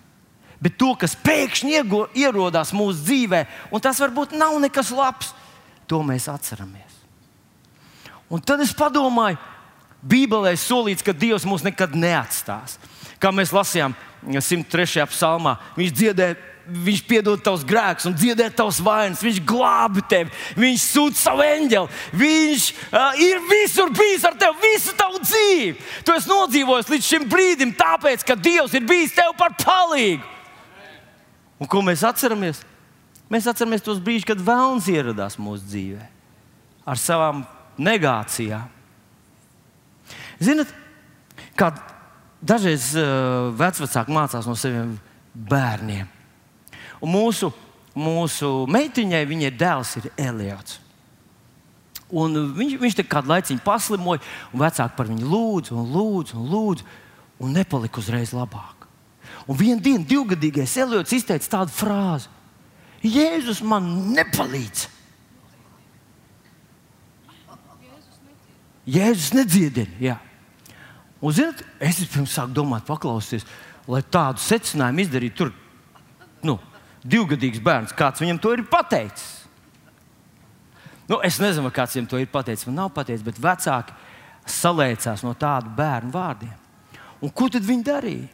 Bet 0.62 0.78
to, 0.78 0.92
kas 0.98 1.16
pēkšņi 1.18 1.74
iego, 1.80 2.04
ierodās 2.18 2.70
mūsu 2.78 3.02
dzīvē, 3.02 3.46
un 3.74 3.82
tas 3.82 3.98
varbūt 4.02 4.36
nav 4.38 4.60
nekas 4.62 4.92
labs, 4.94 5.32
to 5.90 6.02
mēs 6.06 6.28
atceramies. 6.30 7.00
Un 8.32 8.44
tad 8.46 8.62
es 8.64 8.74
padomāju, 8.78 9.40
Bībelē 10.02 10.56
ir 10.56 10.62
solīts, 10.62 11.04
ka 11.06 11.14
Dievs 11.14 11.46
mūs 11.46 11.66
nekad 11.66 11.94
neatstās. 11.98 12.78
Kā 13.22 13.30
mēs 13.34 13.52
lasījām 13.54 13.94
103. 14.28 15.06
psalmā, 15.10 15.58
viņš 15.78 15.94
dziedāja 15.98 16.40
Viņš 16.72 17.00
piedod 17.10 17.42
tavus 17.42 17.64
grēkus 17.66 18.06
un 18.06 18.14
dziedē 18.16 18.46
tavus 18.54 18.78
vainas. 18.86 19.24
Viņš 19.26 19.40
glābi 19.50 20.04
tevi, 20.08 20.30
viņš 20.62 20.84
sūta 20.94 21.18
savu 21.18 21.42
eņģeli. 21.44 21.98
Viņš 22.22 22.68
uh, 22.94 23.18
ir 23.18 23.42
visur 23.50 23.90
bijis 23.98 24.24
ar 24.30 24.38
tevi 24.40 24.70
visu 24.70 24.94
tavu 24.96 25.20
dzīvi. 25.24 25.74
Tu 26.06 26.14
esi 26.16 26.30
nodzīvojis 26.30 26.92
līdz 26.94 27.08
šim 27.08 27.26
brīdim, 27.32 27.74
tāpēc, 27.76 28.24
ka 28.28 28.38
Dievs 28.38 28.78
ir 28.78 28.86
bijis 28.88 29.18
tev 29.18 29.34
par 29.40 29.58
palīgu. 29.58 30.24
Un 31.62 31.70
ko 31.70 31.82
mēs 31.86 32.06
atceramies? 32.08 32.62
Mēs 33.32 33.50
atceramies 33.50 33.84
tos 33.84 34.00
brīžus, 34.04 34.30
kad 34.30 34.42
vēlams 34.46 34.90
ieradās 34.92 35.38
mūsu 35.42 35.66
dzīvē 35.66 36.08
ar 36.92 37.00
savām 37.00 37.44
negācijām. 37.82 38.70
Ziniet, 40.42 40.70
kā 41.58 41.70
dažreiz 42.42 42.92
uh, 42.98 43.52
vecāki 43.58 44.14
mācās 44.14 44.48
no 44.50 44.56
saviem 44.58 44.96
bērniem. 45.34 46.10
Un 47.02 47.14
mūsu, 47.14 47.52
mūsu 47.98 48.52
meitiņai 48.70 49.22
viņa 49.30 49.52
dēls 49.58 49.96
ir 50.02 50.10
Eliots. 50.20 50.80
Un 52.12 52.36
viņš, 52.58 52.76
viņš 52.82 52.98
te 52.98 53.06
kādu 53.08 53.32
laiku 53.32 53.56
paslimoja, 53.64 54.20
un 54.52 54.66
vecāki 54.66 54.98
par 54.98 55.08
viņu 55.08 55.30
lūdzu, 55.32 55.78
un 55.80 55.94
lūdzu, 55.96 56.38
un 56.38 56.50
lūdzu, 56.52 56.88
un 57.42 57.54
nepalika 57.56 58.02
uzreiz 58.02 58.34
labāk. 58.36 58.88
Un 59.48 59.58
vienā 59.58 59.82
dienā 59.82 60.06
divgadīgais 60.06 60.76
Eliots 60.84 61.16
izteica 61.16 61.48
tādu 61.56 61.74
frāzi: 61.74 62.28
Jēzus 63.02 63.64
man 63.66 63.88
nepalīdz. 64.14 64.90
Jēzus 68.92 69.32
nedziedina. 69.38 70.20
Un, 71.22 71.34
zināt, 71.38 71.62
es 71.84 72.02
pirms 72.10 72.34
sāku 72.34 72.56
domāt, 72.58 72.88
paklausīties, 72.88 73.46
lai 73.92 74.02
tādu 74.02 74.42
secinājumu 74.42 75.04
izdarītu. 75.04 75.38
Tur 75.38 75.52
nu, 76.48 76.58
divgadīgs 77.06 77.62
bērns, 77.64 77.94
kāds 77.98 78.24
viņam 78.24 78.42
to 78.42 78.56
ir 78.56 78.66
pateicis. 78.70 79.38
Nu, 81.10 81.20
es 81.28 81.38
nezinu, 81.44 81.70
kāds 81.74 81.98
viņam 81.98 82.10
to 82.10 82.22
ir 82.22 82.30
pateicis. 82.32 82.66
Man 82.70 82.80
nav 82.80 82.92
pateicis, 82.96 83.26
bet 83.26 83.40
vecāki 83.42 83.96
salēcās 84.50 85.26
no 85.26 85.36
tādu 85.38 85.74
bērnu 85.78 86.14
vārdiem. 86.14 86.58
Un 87.22 87.34
ko 87.36 87.50
tad 87.54 87.66
viņi 87.68 87.86
darīja? 87.86 88.30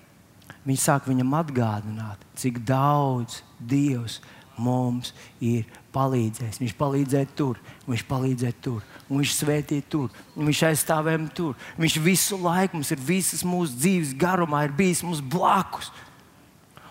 Viņi 0.68 0.80
sāk 0.84 1.08
viņam 1.08 1.32
atgādināt, 1.40 2.24
cik 2.40 2.60
daudz 2.68 3.42
Dievs 3.60 4.20
mums 4.62 5.14
ir 5.44 5.66
palīdzējis. 5.96 6.60
Viņš 6.62 6.76
palīdzēja 6.78 7.30
tur, 7.38 7.60
viņš 7.88 8.04
palīdzēja 8.10 8.58
tur, 8.64 8.84
viņš 9.10 9.34
svētīja 9.38 9.88
tur, 9.90 10.14
viņš 10.36 10.64
aizstāvēja 10.72 11.28
tur. 11.38 11.58
Viņš 11.80 11.98
visu 12.04 12.40
laiku 12.42 12.80
mums 12.80 12.94
ir 12.94 13.02
visas 13.02 13.46
mūsu 13.48 13.78
dzīves 13.78 14.16
garumā, 14.20 14.66
ir 14.68 14.76
bijis 14.78 15.04
mums 15.06 15.22
blakus. 15.22 15.92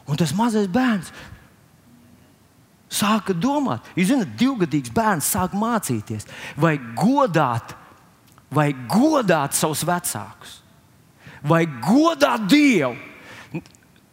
Un 0.06 0.18
tas 0.18 0.34
mazais 0.36 0.68
bērns 0.70 1.10
sāka 2.96 3.34
domāt, 3.34 3.84
jūs 3.98 4.12
zināt, 4.12 4.36
divgadīgs 4.38 4.92
bērns 4.94 5.28
sāk 5.34 5.56
mācīties, 5.58 6.28
vai 6.56 6.76
godāt, 6.98 7.74
vai 8.54 8.70
godāt 8.90 9.56
savus 9.58 9.82
vecākus, 9.86 10.60
vai 11.42 11.64
godāt 11.66 12.46
Dievu. 12.50 12.94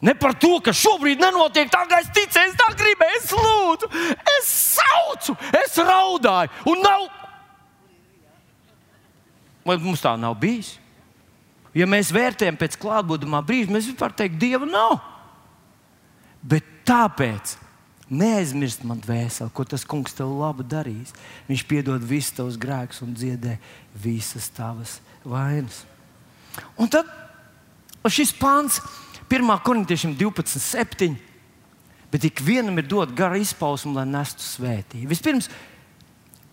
Ne 0.03 0.11
par 0.19 0.33
to, 0.35 0.57
ka 0.59 0.73
šobrīd 0.75 1.21
nenotiek 1.23 1.69
tā, 1.71 1.85
kā 1.87 2.01
es 2.03 2.09
ticēju, 2.11 2.51
es 2.51 2.59
tā 2.59 2.67
gribēju, 2.75 3.19
es 3.21 3.29
lūdzu, 3.39 3.89
es 4.33 4.49
saucu, 4.75 5.35
es 5.61 5.77
raudāju. 5.79 6.51
Un 6.67 6.83
nav. 6.83 7.05
Vai 9.63 9.77
mums 9.79 10.03
tā 10.03 10.11
nav 10.19 10.35
bijis? 10.41 10.73
Ja 11.73 11.87
mēs 11.89 12.11
vērtējam 12.13 12.59
pēc 12.59 12.75
klātbūtnē 12.81 13.39
brīža, 13.47 13.71
mēs 13.71 13.87
vispār 13.89 14.11
teiktu, 14.13 14.41
Dieva 14.43 14.67
nav. 14.67 14.97
Bet 16.43 16.67
tāpēc 16.85 17.55
neaizmirst 18.11 18.83
man 18.83 18.99
dvēseli, 19.01 19.53
ko 19.55 19.63
tas 19.63 19.87
kungs 19.87 20.13
tev 20.17 20.35
labi 20.35 20.67
darīs. 20.67 21.15
Viņš 21.47 21.63
piedod 21.69 22.03
visus 22.03 22.35
tavus 22.35 22.59
grēkus 22.59 23.01
un 23.05 23.15
dziedē 23.15 23.55
visas 24.03 24.51
tavas 24.53 24.99
vainas. 25.23 25.85
Un 26.75 26.91
tad 26.91 27.07
šis 28.11 28.35
pāns 28.35 28.81
1. 29.29 29.59
korintiešiem 29.63 30.15
12, 30.19 30.59
7. 30.59 31.15
Bet 32.13 32.25
ikvienam 32.29 32.77
ir 32.77 32.87
dot 32.87 33.13
gara 33.17 33.39
izpausme, 33.41 33.95
lai 33.97 34.05
nestu 34.05 34.43
svētību. 34.45 35.09
Vispirms, 35.09 35.49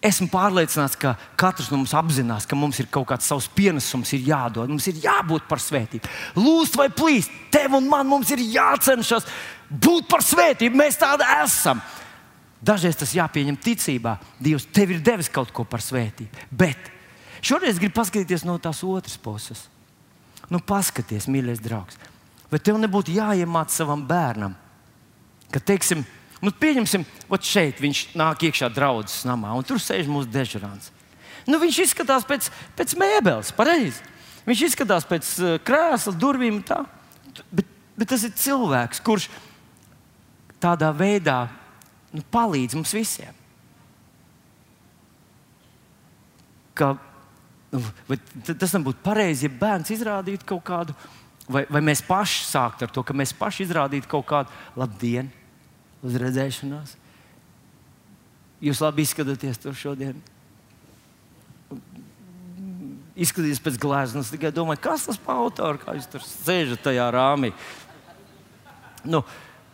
esmu 0.00 0.30
pārliecināts, 0.32 0.96
ka 0.96 1.12
katrs 1.40 1.68
no 1.68 1.80
mums 1.82 1.92
apzinās, 1.96 2.46
ka 2.48 2.56
mums 2.56 2.80
ir 2.80 2.88
kaut 2.92 3.10
kāds 3.10 3.28
savs 3.28 3.48
pienesums, 3.52 4.14
jādod. 4.16 4.70
Mums 4.72 4.88
ir 4.88 5.00
jābūt 5.02 5.44
par 5.50 5.60
svētību. 5.60 6.08
Lūst 6.40 6.78
vai 6.80 6.88
plīst, 6.88 7.32
tev 7.52 7.76
un 7.76 7.88
man 7.90 8.08
mums 8.08 8.32
ir 8.32 8.40
jācenšas 8.40 9.28
būt 9.68 10.08
par 10.10 10.24
svētību. 10.24 10.80
Mēs 10.80 10.96
tādi 11.00 11.28
esam. 11.42 11.82
Dažreiz 12.60 12.96
tas 13.00 13.12
jāpieņem 13.16 13.60
ticībā. 13.60 14.16
Dievs 14.40 14.68
tev 14.72 14.94
ir 14.94 15.04
devis 15.04 15.28
kaut 15.32 15.52
ko 15.52 15.64
par 15.68 15.84
svētību. 15.84 16.48
Bet 16.50 16.90
šoreiz 17.44 17.80
gribu 17.80 17.98
paskatīties 18.00 18.44
no 18.48 18.56
tās 18.60 18.80
otras 18.84 19.20
puses. 19.20 19.66
Nu, 20.50 20.58
paskaties, 20.64 21.28
mīļais 21.30 21.60
draugs. 21.62 22.00
Vai 22.50 22.58
tev 22.58 22.78
nebūtu 22.82 23.14
jāiemāc 23.14 23.70
savam 23.70 24.02
bērnam, 24.06 24.56
ka, 25.54 25.62
teiksim, 25.62 26.02
nu, 26.42 26.50
pieņemsim, 26.50 27.04
šeit 27.46 27.82
viņš 27.82 28.04
nāk 28.18 28.42
iekšā 28.48 28.70
draudzes 28.74 29.22
namā, 29.28 29.52
un 29.54 29.66
tur 29.66 29.78
sēž 29.82 30.10
mūsu 30.10 30.30
dežurants. 30.32 30.90
Nu, 31.48 31.60
viņš 31.62 31.78
izskatās 31.86 32.26
pēc, 32.26 32.50
pēc 32.78 32.96
mēbeles, 33.00 33.52
pareizi. 33.56 34.02
Viņš 34.48 34.64
izskatās 34.70 35.06
pēc 35.08 35.30
uh, 35.38 35.54
krēsla, 35.64 36.14
durvīm. 36.18 36.60
Tā. 36.66 36.82
Bet, 37.54 37.68
bet 37.98 38.10
tas 38.12 38.24
ir 38.26 38.34
cilvēks, 38.36 39.02
kurš 39.04 39.28
tādā 40.60 40.90
veidā 40.96 41.44
nu, 42.14 42.24
palīdz 42.34 42.76
mums 42.78 42.92
visiem. 42.96 43.36
Ka, 46.76 46.94
nu, 47.72 48.18
tas 48.50 48.74
nebūtu 48.76 49.02
pareizi, 49.04 49.46
ja 49.46 49.58
bērns 49.62 49.92
izrādītu 49.94 50.48
kaut 50.48 50.64
kādu 50.66 50.96
vai, 51.50 51.64
vai 51.70 51.82
mēs 51.84 52.02
paši 52.06 52.46
sāktu 52.48 52.86
ar 52.86 52.94
to, 52.94 53.04
ka 53.06 53.16
mēs 53.16 53.34
paši 53.36 53.66
izrādītu 53.66 54.10
kaut 54.10 54.26
kādu 54.30 54.80
labdienu, 54.80 55.30
uz 56.06 56.16
redzēšanos. 56.20 56.96
Jūs 58.60 58.80
labi 58.84 59.04
izskatāties 59.06 59.60
tur 59.60 59.76
šodien. 59.76 60.18
Izskatieties 63.20 63.60
pēc 63.64 63.76
gleznas, 63.80 64.32
tikai 64.32 64.52
domāju, 64.54 64.82
kas 64.84 65.06
tas 65.08 65.20
par 65.20 65.40
autoru, 65.42 65.80
kā 65.80 65.96
jūs 65.96 66.08
tur 66.12 66.24
sēžat 66.24 66.84
tajā 66.84 67.06
rāmī. 67.12 67.52
Nu, 69.04 69.22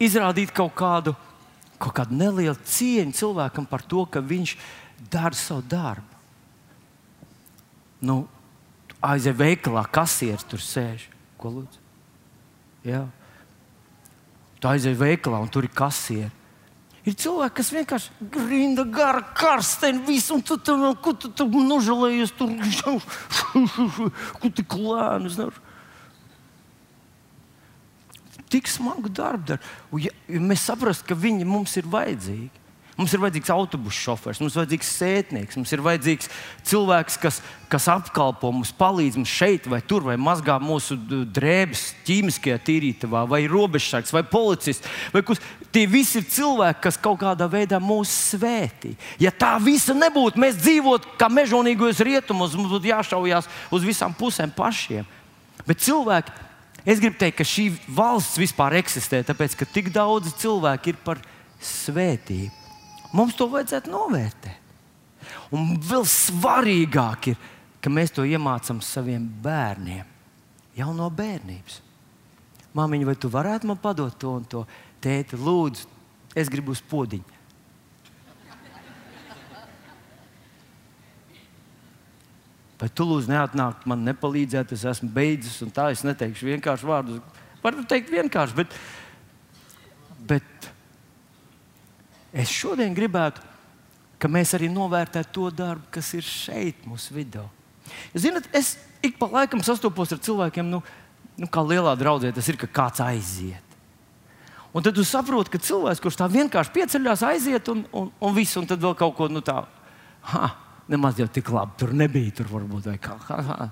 izrādīt 0.02 0.54
kaut 0.54 0.74
kādu, 0.78 1.14
kaut 1.82 1.94
kādu 1.98 2.18
nelielu 2.18 2.56
cieņu 2.66 3.14
cilvēkam 3.18 3.66
par 3.70 3.82
to, 3.86 4.06
ka 4.10 4.22
viņš 4.22 4.54
dara 5.12 5.34
savu 5.36 5.66
darbu. 5.66 6.14
Nu, 8.06 8.22
aizej 9.02 9.34
veikalā, 9.36 9.86
kasieris 9.90 10.46
tur 10.46 10.62
sēž. 10.62 11.08
Ko 11.40 11.52
lūdzu? 11.52 11.84
Jā. 12.86 13.04
Tu 14.60 14.68
aizej 14.70 14.96
veikalā 14.96 15.40
un 15.42 15.52
tur 15.52 15.66
ir 15.66 15.72
kasieri. 15.76 16.32
Ir 17.06 17.14
cilvēki, 17.14 17.54
kas 17.54 17.68
vienkārši 17.70 18.28
grinda 18.34 18.82
gara, 18.90 19.20
karsteni, 19.38 20.00
visu, 20.08 20.34
un 20.34 20.42
tu 20.42 20.56
tur 20.58 20.88
tu, 21.04 21.12
tu, 21.22 21.30
tu 21.38 21.46
nožēlējies, 21.46 22.32
tur 22.34 22.50
kur 24.40 24.50
tik 24.50 24.74
lēni. 24.74 25.30
Tik 28.50 28.70
smagu 28.70 29.10
darbu 29.10 29.52
dara. 29.52 29.62
Ja, 30.02 30.10
ja 30.26 30.42
mēs 30.42 30.66
saprotam, 30.66 31.06
ka 31.06 31.18
viņi 31.18 31.46
mums 31.46 31.76
ir 31.78 31.86
vajadzīgi, 31.90 32.65
Mums 32.96 33.12
ir 33.12 33.20
vajadzīgs 33.20 33.50
autobusu 33.52 33.98
šofers, 34.06 34.38
mums 34.40 34.54
ir 34.54 34.62
vajadzīgs 34.62 34.90
sētnieks, 34.96 35.56
mums 35.58 35.72
ir 35.74 35.82
vajadzīgs 35.84 36.30
cilvēks, 36.64 37.18
kas, 37.20 37.42
kas 37.68 37.88
apkalpo 37.92 38.48
mums, 38.54 38.70
palīdz 38.72 39.18
mums 39.20 39.34
šeit 39.36 39.68
vai 39.68 39.82
tur, 39.84 40.06
vai 40.06 40.16
mazgā 40.16 40.56
mūsu 40.64 40.96
drēbes, 41.36 41.82
ķīmiskajā 42.08 42.56
tīrītavā, 42.64 43.26
vai 43.28 43.42
robežsargs, 43.52 44.14
vai 44.16 44.24
policists. 44.24 44.88
Vai 45.12 45.20
kus, 45.28 45.44
tie 45.76 45.84
visi 45.92 46.22
ir 46.22 46.26
cilvēki, 46.38 46.80
kas 46.88 46.96
kaut 47.04 47.20
kādā 47.20 47.44
veidā 47.52 47.82
mūs 47.84 48.16
svētī. 48.32 48.94
Ja 49.20 49.28
tā 49.28 49.52
visa 49.60 49.92
nebūtu, 49.92 50.40
mēs 50.40 50.56
dzīvotu 50.64 51.18
kā 51.20 51.28
mežonīgos 51.28 52.00
rietumos, 52.00 52.56
mums 52.56 52.72
būtu 52.78 52.94
jāšaujās 52.94 53.52
uz 53.76 53.88
visām 53.92 54.16
pusēm 54.16 54.56
pašiem. 54.56 55.04
Bet 55.68 55.84
cilvēki, 55.84 56.32
es 56.88 57.04
gribu 57.04 57.20
teikt, 57.20 57.42
ka 57.42 57.52
šī 57.52 57.74
valsts 57.92 58.40
vispār 58.40 58.80
eksistē, 58.80 59.20
tāpēc 59.20 59.60
ka 59.60 59.68
tik 59.68 59.92
daudz 59.92 60.32
cilvēku 60.40 60.96
ir 60.96 61.04
par 61.04 61.20
svētību. 61.60 62.65
Mums 63.14 63.36
to 63.38 63.46
vajadzētu 63.52 63.92
novērtēt. 63.92 64.62
Un 65.54 65.76
vēl 65.82 66.04
svarīgāk 66.08 67.30
ir, 67.32 67.38
ka 67.82 67.90
mēs 67.92 68.12
to 68.14 68.24
iemācām 68.26 68.80
saviem 68.82 69.26
bērniem 69.42 70.06
jau 70.76 70.92
no 70.96 71.06
bērnības. 71.12 71.80
Māmiņa, 72.76 73.08
vai 73.08 73.16
tu 73.16 73.30
varētu 73.32 73.70
man 73.70 73.78
padot 73.80 74.18
to 74.20 74.34
un 74.36 74.44
to? 74.44 74.66
Tēti, 75.00 75.38
lūdzu, 75.40 75.86
es 76.36 76.50
gribu 76.52 76.74
uz 76.74 76.82
podziņu. 76.84 77.36
Vai 82.76 82.90
tu 82.92 83.06
lūdzu 83.08 83.32
neatnākt 83.32 83.86
man 83.88 84.02
nepalīdzēt, 84.04 84.74
es 84.76 84.84
esmu 84.84 85.08
beidzis, 85.14 85.62
un 85.64 85.70
tā 85.72 85.88
es 85.94 86.02
neteikšu 86.04 86.50
vienkārši 86.50 86.88
vārdus. 86.88 87.22
Varu 87.62 87.86
teikt 87.88 88.12
vienkārši, 88.12 88.56
bet, 88.58 88.74
bet 90.28 90.68
Es 92.36 92.52
šodien 92.52 92.94
gribētu, 92.96 93.42
ka 94.20 94.28
mēs 94.32 94.54
arī 94.56 94.68
novērtētu 94.72 95.32
to 95.32 95.50
darbu, 95.54 95.88
kas 95.94 96.12
ir 96.16 96.24
šeit, 96.26 96.84
mūsu 96.88 97.16
vidū. 97.16 97.44
Ziniet, 98.16 98.48
es 98.56 98.74
ik 99.04 99.16
pa 99.20 99.28
laikam 99.30 99.62
sastopos 99.64 100.12
ar 100.12 100.20
cilvēkiem, 100.24 100.68
nu, 100.68 100.82
nu 101.40 101.48
kā 101.52 101.62
lielā 101.64 101.94
draudzē, 101.98 102.32
tas 102.34 102.48
ir, 102.50 102.58
ka 102.60 102.68
kāds 102.68 103.02
aiziet. 103.04 103.62
Un 104.76 104.84
tad 104.84 104.98
jūs 104.98 105.08
saprotat, 105.08 105.48
ka 105.54 105.60
cilvēks, 105.62 106.02
kurš 106.04 106.18
tā 106.20 106.28
vienkārši 106.28 106.74
pieceļās, 106.74 107.24
aiziet 107.24 107.68
un, 107.72 107.86
un, 107.96 108.10
un 108.20 108.36
viss, 108.36 108.58
un 108.60 108.68
tad 108.68 108.82
vēl 108.82 108.96
kaut 108.98 109.14
ko 109.16 109.28
nu, 109.32 109.40
tādu. 109.44 109.72
Nemaz 110.92 111.18
jau 111.18 111.26
tik 111.32 111.48
labi 111.50 111.78
tur 111.80 111.94
nebija. 111.96 112.34
Tur 112.38 112.50
varbūt 112.50 112.90
kā. 113.02 113.16
Ha, 113.28 113.38
ha. 113.48 113.68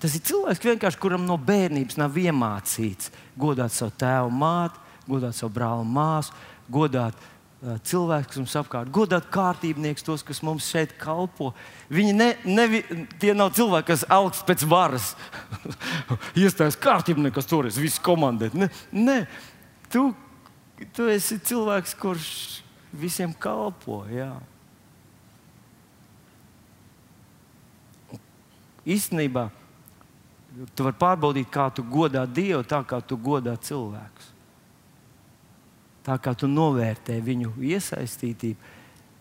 Tas 0.00 0.14
ir 0.16 0.22
cilvēks, 0.28 0.98
kuram 1.00 1.26
no 1.28 1.36
bērnības 1.40 1.98
nav 2.00 2.16
iemācīts 2.20 3.10
godāt 3.36 3.74
savu 3.74 3.94
tēvu, 3.98 4.30
māti, 4.32 4.80
godāt 5.08 5.36
savu 5.36 5.52
brāli, 5.56 5.88
māsu, 5.90 6.36
godāt 6.72 7.18
cilvēks, 7.64 8.28
kas 8.28 8.40
mums 8.42 8.54
apkārt, 8.60 8.90
godāt 8.92 9.30
kārtībnieks, 9.32 10.04
tos, 10.04 10.22
kas 10.26 10.42
mums 10.44 10.66
šeit 10.68 10.92
kalpo. 11.00 11.52
Viņi 11.88 12.12
ne, 12.12 12.28
ne, 12.44 12.82
tie 13.20 13.32
nav 13.34 13.54
cilvēki, 13.56 13.88
kas 13.88 14.04
augst 14.12 14.44
pēc 14.48 14.66
varas. 14.68 15.14
Iestājas 16.42 16.76
kārtībnieks, 16.76 17.34
kas 17.38 17.48
toreiz 17.48 17.80
visu 17.80 18.02
komandē. 18.04 18.50
Ne, 18.54 18.68
ne. 18.92 19.18
Tu, 19.92 20.04
tu 20.92 21.08
esi 21.08 21.40
cilvēks, 21.40 21.96
kurš 21.96 22.28
visiem 22.92 23.32
kalpo. 23.32 24.02
Jā. 24.12 24.34
Īstenībā 28.86 29.48
tu 30.76 30.84
vari 30.86 31.00
pārbaudīt, 31.00 31.50
kā 31.52 31.70
tu 31.74 31.82
godā 31.82 32.22
Dievu, 32.28 32.62
tā 32.68 32.84
kā 32.86 33.00
tu 33.02 33.16
godā 33.20 33.56
cilvēkus 33.58 34.35
tā 36.06 36.16
kā 36.22 36.36
tu 36.38 36.48
novērtē 36.50 37.18
viņu 37.24 37.56
iesaistītību, 37.74 38.74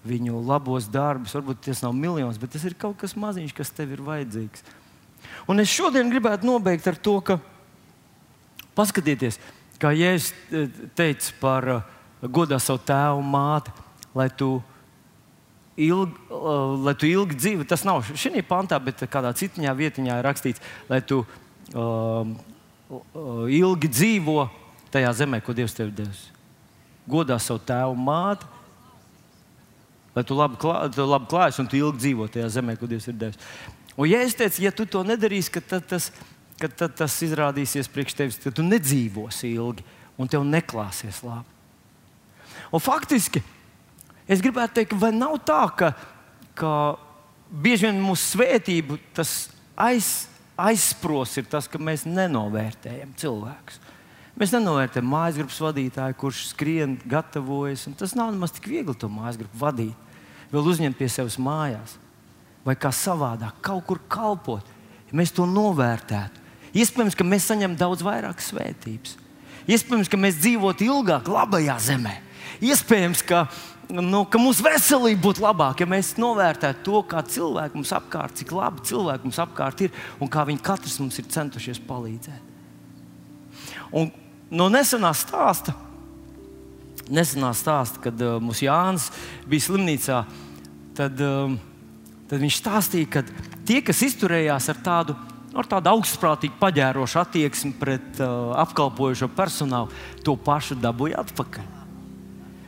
viņu 0.06 0.42
labos 0.46 0.88
darbus. 0.92 1.34
Varbūt 1.34 1.64
tas 1.66 1.82
nav 1.82 1.96
miljons, 1.98 2.38
bet 2.42 2.54
tas 2.54 2.66
ir 2.68 2.78
kaut 2.78 3.00
kas 3.02 3.18
maziņš, 3.18 3.56
kas 3.58 3.74
tev 3.74 3.96
ir 3.96 4.04
vajadzīgs. 4.06 4.66
Un 5.50 5.62
es 5.64 5.74
šodien 5.74 6.12
gribētu 6.12 6.46
nobeigt 6.46 6.86
ar 6.88 7.00
to, 7.02 7.18
ka 7.26 7.40
paskatieties, 8.78 9.40
kā 9.82 9.92
Jēzus 9.96 10.30
e, 10.54 10.68
teica 10.98 11.34
par 11.42 11.70
uh, 11.72 11.88
godā 12.22 12.60
savu 12.62 12.84
tēvu 12.86 13.24
un 13.24 13.32
māti, 13.34 13.74
lai 14.16 14.28
tu 14.30 14.52
ilgi, 15.82 16.22
uh, 16.30 16.76
lai 16.86 16.94
tu 17.00 17.10
ilgi 17.10 17.40
dzīvo. 17.40 17.66
Tas 17.70 17.88
nav 17.88 18.06
šī 18.14 18.46
pantā, 18.46 18.78
bet 18.84 19.02
kādā 19.10 19.34
citā 19.38 19.74
vietā 19.74 20.06
ir 20.06 20.22
rakstīts, 20.28 20.62
lai 20.92 21.02
tu 21.02 21.24
uh, 21.24 22.30
ilgi 23.50 23.90
dzīvo 23.90 24.48
tajā 24.94 25.18
zemē, 25.24 25.42
ko 25.42 25.58
Dievs 25.58 25.74
tev 25.76 25.90
devis 25.96 26.35
godā 27.10 27.38
savu 27.42 27.62
tēvu 27.66 27.96
māti, 28.00 28.48
lai 30.16 30.24
tu 30.28 30.38
labi, 30.38 30.60
klā, 30.60 30.86
tu 30.94 31.06
labi 31.06 31.30
klājas 31.32 31.60
un 31.62 31.70
tu 31.70 31.80
ilgi 31.80 32.04
dzīvo 32.06 32.28
tajā 32.32 32.52
zemē, 32.58 32.78
ko 32.80 32.90
Dievs 32.90 33.10
ir 33.12 33.18
devis. 33.20 33.42
Un, 33.96 34.08
ja 34.10 34.22
es 34.24 34.36
teicu, 34.36 34.64
ja 34.64 34.72
tu 34.76 34.88
to 34.90 35.04
nedarīsi, 35.08 35.62
tad 35.64 35.88
tas, 35.90 36.10
ka 36.60 36.70
tad 36.72 36.96
tas 37.00 37.16
izrādīsies 37.26 37.92
priekš 37.92 38.16
tevis, 38.16 38.40
ka 38.44 38.52
tu 38.52 38.64
nedzīvosi 38.66 39.52
ilgi 39.56 39.86
un 40.20 40.32
tev 40.32 40.46
neklāsies 40.48 41.22
labi. 41.26 41.52
Un 42.74 42.84
faktiski 42.84 43.44
es 44.28 44.42
gribētu 44.44 44.80
teikt, 44.80 44.96
vai 45.00 45.12
nav 45.16 45.38
tā, 45.48 45.62
ka, 45.78 45.92
ka 46.58 46.72
bieži 47.52 47.90
vien 47.90 48.00
mūsu 48.04 48.36
svētību 48.36 48.98
tas 49.16 49.36
aiz, 49.76 50.28
aizspros 50.58 51.36
ir 51.40 51.48
tas, 51.52 51.68
ka 51.72 51.80
mēs 51.82 52.08
nenovērtējam 52.08 53.14
cilvēkus. 53.20 53.80
Mēs 54.36 54.52
nenovērtējam 54.52 55.08
mājas 55.08 55.38
grupas 55.40 55.62
vadītāju, 55.64 56.16
kurš 56.20 56.42
skrien, 56.50 56.98
gatavojas. 57.08 57.86
Tas 57.96 58.16
nav 58.20 58.34
nemaz 58.34 58.52
tik 58.58 58.68
viegli 58.68 58.96
to 59.00 59.08
mājas 59.08 59.38
grupu 59.40 59.62
vadīt. 59.62 60.02
Vēl 60.52 60.68
uzņemt 60.72 60.98
pie 61.00 61.08
sevis 61.10 61.38
mājās, 61.42 61.96
vai 62.68 62.76
kā 62.80 62.92
savādāk, 62.94 63.62
kaut 63.64 63.86
kur 63.88 64.02
kalpot. 64.12 64.68
Ja 65.08 65.16
mēs 65.16 65.32
to 65.36 65.46
novērtētu, 65.48 66.42
iespējams, 66.76 67.16
ka 67.16 67.28
mēs 67.28 67.48
saņemam 67.48 67.78
daudz 67.80 68.04
vairāk 68.04 68.44
svētības. 68.44 69.16
Iespējams, 69.72 70.12
ka 70.12 70.20
mēs 70.20 70.42
dzīvotu 70.42 70.86
ilgāk, 70.86 71.32
labajā 71.32 71.78
zemē. 71.88 72.14
Iespējams, 72.66 73.24
ka, 73.26 73.46
nu, 73.90 74.26
ka 74.30 74.42
mūsu 74.42 74.66
veselība 74.66 75.24
būtu 75.30 75.46
labāka, 75.46 75.86
ja 75.86 75.90
mēs 75.90 76.12
novērtētu 76.22 76.84
to, 76.86 77.00
kā 77.10 77.24
cilvēki 77.24 77.80
mums 77.80 77.96
apkārt, 77.96 78.36
cik 78.42 78.52
labi 78.56 78.84
cilvēki 78.92 79.30
mums 79.30 79.40
apkārt 79.42 79.88
ir 79.88 79.96
un 80.20 80.30
kā 80.32 80.44
viņi 80.46 80.62
katrs 80.66 81.00
mums 81.02 81.18
ir 81.24 81.32
centušies 81.32 81.82
palīdzēt. 81.88 82.54
Un 83.96 84.12
no 84.52 84.68
nesenā 84.72 85.12
stāsta, 85.18 85.74
nesenā 87.10 87.52
stāsta 87.58 88.02
kad 88.08 88.22
uh, 88.24 88.38
mūsu 88.44 88.68
Jānis 88.68 89.10
bija 89.50 89.68
slimnīcā, 89.68 90.24
tad, 90.98 91.22
uh, 91.22 91.56
tad 92.30 92.42
viņš 92.44 92.60
stāstīja, 92.62 93.12
ka 93.18 93.24
tie, 93.68 93.82
kas 93.86 94.04
izturējās 94.08 94.70
ar 94.74 94.82
tādu, 94.86 95.16
ar 95.56 95.70
tādu 95.72 95.94
augstprātīgu, 95.94 96.58
paģērošu 96.62 97.22
attieksmi 97.22 97.74
pret 97.80 98.22
uh, 98.22 98.54
apkalpojošo 98.66 99.32
personālu, 99.38 99.94
to 100.26 100.38
pašu 100.38 100.78
dabūja 100.82 101.24
atpakaļ. 101.26 101.72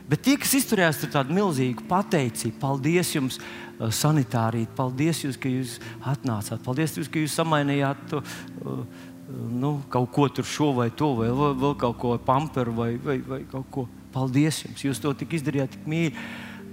Bet 0.08 0.22
tie, 0.24 0.38
kas 0.40 0.54
izturējās 0.56 1.02
ar 1.04 1.10
tādu 1.18 1.34
milzīgu 1.36 1.84
pateicību, 1.90 2.56
paldies 2.62 3.12
jums, 3.12 3.36
uh, 3.42 3.90
sanitārīt, 3.92 4.72
paldies 4.78 5.20
jums, 5.26 5.36
ka 5.40 5.52
jūs 5.52 5.76
atnācāt, 6.14 6.62
paldies 6.64 6.96
jums, 6.96 7.12
ka 7.12 7.22
jūs 7.22 7.36
samainījāt. 7.36 8.16
Uh, 8.16 8.82
nu, 9.28 9.78
kaut 9.92 10.10
ko 10.12 10.28
tur 10.32 10.46
šo 10.48 10.72
vai 10.78 10.88
to, 10.94 11.12
vai 11.18 11.28
vēl, 11.28 11.56
vēl 11.60 11.74
kaut 11.80 11.98
ko 12.00 12.14
pamperu 12.24 12.72
vai, 12.76 12.92
vai, 12.96 13.18
vai 13.24 13.42
kaut 13.50 13.68
ko. 13.74 13.88
Paldies 14.08 14.62
jums, 14.64 14.84
jūs 14.86 15.00
to 15.04 15.12
tik 15.20 15.34
izdarījāt, 15.36 15.74
tik 15.74 15.88
mīļi, 15.90 16.22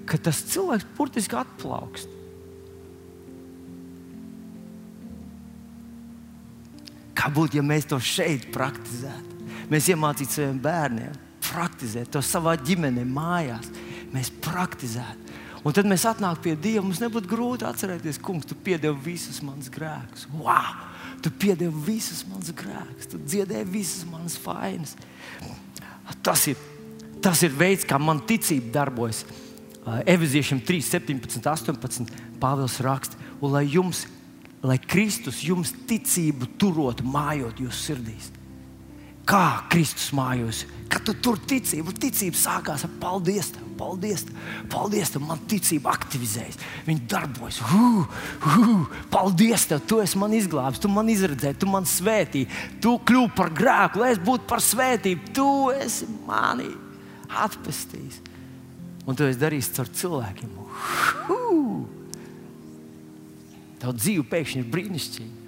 ka 0.08 0.18
tas 0.24 0.40
cilvēks 0.54 0.88
burtiski 0.96 1.36
atplaukst. 1.36 2.14
Kā 7.16 7.32
būtu, 7.34 7.60
ja 7.60 7.66
mēs 7.66 7.90
to 7.92 8.00
šeit 8.00 8.48
praktizētu? 8.56 9.36
Mēs 9.72 9.90
iemācītu 9.92 10.38
saviem 10.38 10.58
bērniem, 10.64 11.20
praktizēt 11.44 12.12
to 12.14 12.22
savā 12.24 12.56
ģimenē, 12.62 13.04
mājās. 13.10 13.68
Mēs 14.16 14.32
praktizētu. 14.46 15.42
Un 15.66 15.74
tad 15.76 15.88
mēs 15.90 16.06
atnāktu 16.08 16.44
pie 16.46 16.54
Dieva. 16.62 16.84
Mums 16.86 17.02
nebūtu 17.02 17.28
grūti 17.28 17.66
atcerēties, 17.68 18.22
kungs, 18.24 18.46
tu 18.48 18.56
piedevi 18.56 19.10
visus 19.12 19.42
manus 19.44 19.72
grēkus. 19.74 20.28
Wow! 20.38 20.95
Tu 21.26 21.32
piedevi 21.34 21.74
visus 21.88 22.22
manus 22.30 22.52
grēkus, 22.54 23.08
tu 23.10 23.18
dziedēji 23.18 23.66
visas 23.74 24.04
manas 24.06 24.36
vainas. 24.44 24.92
Tas 26.22 26.44
ir, 26.52 26.60
tas 27.18 27.42
ir 27.42 27.56
veids, 27.58 27.88
kā 27.90 27.98
man 27.98 28.22
ticība 28.30 28.70
darbojas. 28.76 29.24
Eviziešiem 30.06 30.62
3, 30.62 30.86
17, 30.86 31.42
18. 31.50 32.14
Pāvils 32.42 32.78
raksta, 32.86 33.18
un 33.42 33.56
lai 33.56 33.64
jums, 33.74 34.04
lai 34.62 34.78
Kristus 34.82 35.42
jums 35.46 35.74
ticību 35.90 36.52
turot, 36.62 37.02
mājot 37.02 37.66
jūsu 37.66 37.82
sirdīs. 37.90 38.30
Kā 39.26 39.66
Kristus 39.74 40.12
mājos, 40.14 40.64
kad 40.92 41.02
tu 41.06 41.16
tur 41.18 41.40
ticību, 41.42 41.96
ticība 41.98 42.38
sākās 42.38 42.86
ar 42.86 42.92
paldies. 43.02 43.56
Tev. 43.56 43.66
Paldies, 43.76 44.22
paldies 44.72 45.10
tev, 45.12 45.24
man 45.28 45.42
ticība 45.52 45.92
aktivizējas. 45.92 46.62
Viņa 46.88 47.08
darbojas. 47.12 47.58
Hū, 47.68 48.06
hū, 48.46 48.76
paldies, 49.12 49.66
tev, 49.68 49.82
tu 49.90 50.00
esi 50.04 50.20
man 50.22 50.36
izglābis, 50.38 50.80
tu 50.80 50.92
man 50.92 51.10
izredzēji, 51.12 51.58
tu 51.60 51.68
man 51.68 51.88
svētīji, 51.90 52.48
tu 52.84 52.96
kļūsi 53.04 53.36
par 53.36 53.52
grēku, 53.58 54.00
lai 54.00 54.14
es 54.14 54.22
būtu 54.24 54.48
par 54.48 54.64
svētību. 54.64 55.34
Tu 55.36 55.50
esi 55.76 56.08
mani 56.28 56.70
atpestījis. 57.44 58.22
Un 59.06 59.18
tu 59.18 59.28
esi 59.28 59.42
darījis 59.42 59.74
caur 59.76 59.92
cilvēkiem. 60.00 60.56
Huu! 61.28 61.84
Tavu 63.82 63.98
dzīve 64.00 64.24
pēkšņi 64.32 64.64
ir 64.64 64.72
brīnišķīga. 64.72 65.44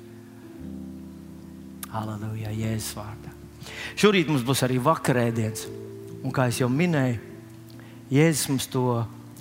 Halleluja, 1.95 2.51
Jēzus 2.51 2.91
vārdā. 2.99 3.36
Šorīt 3.99 4.31
mums 4.31 4.45
būs 4.47 4.63
arī 4.67 4.79
vakarēdiens. 4.83 5.67
Un 6.23 6.33
kā 6.33 6.47
jau 6.51 6.69
minēju, 6.71 7.19
Jēzus 8.11 8.47
mums 8.47 8.69
to 8.71 8.87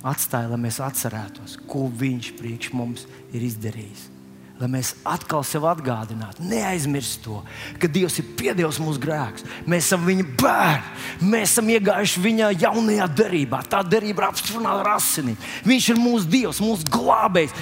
atstāja, 0.06 0.50
lai 0.50 0.58
mēs 0.58 0.80
atcerētos, 0.82 1.60
ko 1.70 1.86
Viņš 1.86 2.34
priekš 2.38 2.72
mums 2.74 3.06
ir 3.34 3.46
izdarījis 3.46 4.10
lai 4.56 4.68
mēs 4.72 4.94
atkal 5.04 5.44
sev 5.44 5.66
atgādinātu, 5.68 6.44
neaizmirst 6.48 7.20
to, 7.24 7.42
ka 7.80 7.88
Dievs 7.92 8.16
ir 8.22 8.28
piedevis 8.38 8.78
mūsu 8.80 9.00
grēkus. 9.02 9.44
Mēs 9.68 9.88
esam 9.88 10.06
Viņa 10.06 10.24
bērni, 10.40 11.28
mēs 11.28 11.52
esam 11.52 11.68
iegājuši 11.74 12.22
Viņa 12.24 12.50
jaunajā 12.62 13.08
derībā. 13.20 13.60
Tā 13.68 13.82
derība 13.84 14.24
ir 14.24 14.28
apstiprināta 14.30 14.80
ar 14.80 14.94
asinīm. 14.96 15.36
Viņš 15.68 15.90
ir 15.92 16.00
mūsu 16.00 16.30
Dievs, 16.32 16.62
mūsu 16.64 16.88
glābējs. 16.88 17.56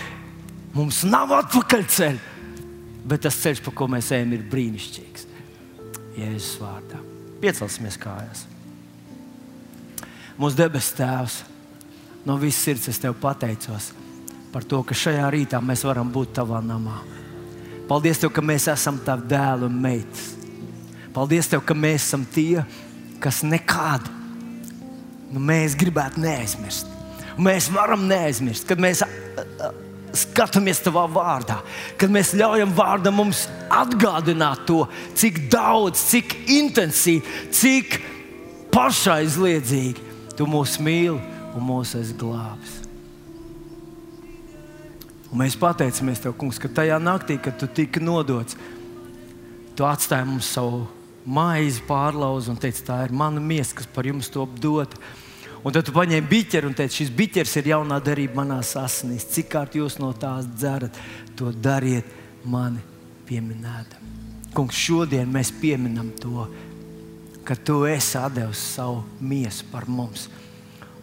Mums 0.74 1.02
nav 1.06 1.34
atpakaļceļa, 1.40 2.32
bet 3.10 3.26
tas 3.26 3.42
ceļš, 3.42 3.62
pa 3.66 3.74
ko 3.74 3.90
mēs 3.90 4.12
ejam, 4.14 4.34
ir 4.34 4.46
brīnišķīgs. 4.50 5.28
Jēzus 6.18 6.54
vārdā. 6.62 7.00
Piecelsimies 7.42 7.98
kājās. 8.00 8.44
Mūsu 10.38 10.58
debesu 10.58 10.96
Tēvs, 10.98 11.42
no 12.26 12.38
visas 12.40 12.62
sirds 12.66 12.88
es 12.90 13.02
Tev 13.02 13.14
pateicos 13.20 13.92
par 14.54 14.62
to, 14.70 14.80
ka 14.86 14.94
šajā 14.94 15.26
rītā 15.34 15.58
mēs 15.58 15.82
varam 15.86 16.10
būt 16.14 16.36
tavā 16.38 16.60
namā. 16.62 17.00
Paldies, 17.88 18.20
tev, 18.22 18.30
ka 18.32 18.42
mēs 18.44 18.68
esam 18.70 19.00
tavi 19.04 19.26
dēli 19.28 19.66
un 19.66 19.80
meitas. 19.82 20.28
Paldies, 21.14 21.50
tev, 21.50 21.64
ka 21.66 21.74
mēs 21.76 22.06
esam 22.06 22.22
tie, 22.32 22.62
kas 23.22 23.42
nekad 23.44 24.06
nu, 25.34 25.42
mēs 25.42 25.74
gribētu 25.78 26.22
neaizmirst. 26.22 26.90
Mēs 27.34 27.66
varam 27.74 28.06
neaizmirst, 28.06 28.66
kad 28.68 28.78
mēs 28.78 29.02
skatāmies 30.18 30.80
tavā 30.84 31.04
vārdā, 31.10 31.58
kad 32.00 32.12
mēs 32.12 32.34
ļaujam 32.38 32.72
vārdam 32.76 33.18
mums 33.20 33.44
atgādināt 33.72 34.64
to, 34.68 34.84
cik 35.18 35.44
daudz, 35.52 36.00
cik 36.12 36.36
intensīvi, 36.54 37.50
cik 37.54 37.98
pašaizliedzīgi 38.74 40.34
tu 40.38 40.48
mūs 40.50 40.78
mīli 40.82 41.18
un 41.54 41.68
mūs 41.68 41.94
glābis. 42.18 42.80
Un 45.34 45.40
mēs 45.42 45.56
pateicamies 45.58 46.20
Tev, 46.22 46.36
Kungs, 46.38 46.60
ka 46.62 46.70
tajā 46.70 47.00
naktī, 47.02 47.34
kad 47.42 47.58
Tu 47.58 47.66
tika 47.66 47.98
nodots, 48.02 48.54
Tu 49.74 49.82
atstāji 49.82 50.28
mums 50.28 50.46
savu 50.54 50.84
maizi 51.26 51.82
pārlauzu 51.88 52.52
un 52.52 52.58
teici, 52.60 52.84
tā 52.86 53.00
ir 53.08 53.14
mana 53.16 53.42
miesa, 53.42 53.74
kas 53.80 53.88
par 53.90 54.06
jums 54.06 54.28
to 54.30 54.44
dod. 54.62 54.94
Un 55.64 55.72
tad 55.72 55.86
tu 55.86 55.94
paņēmi 55.96 56.28
biķeri 56.28 56.68
un 56.68 56.76
teici, 56.76 57.00
šis 57.00 57.12
biķers 57.16 57.56
ir 57.60 57.70
jaunā 57.72 57.96
darība 58.04 58.42
manā 58.42 58.60
asinīs. 58.60 59.24
Cik 59.32 59.48
kārt 59.54 59.78
jūs 59.78 59.96
no 60.00 60.10
tās 60.12 60.44
dzerat, 60.60 60.98
to 61.38 61.52
dariet 61.52 62.08
mani 62.44 62.82
pieminēt. 63.24 63.96
Kungs, 64.54 64.76
šodien 64.76 65.32
mēs 65.32 65.54
pieminam 65.62 66.12
to, 66.20 66.44
ka 67.48 67.56
tu 67.56 67.82
esi 67.88 68.20
devis 68.36 68.60
savu 68.76 69.02
miesu 69.20 69.64
par 69.72 69.88
mums 69.88 70.28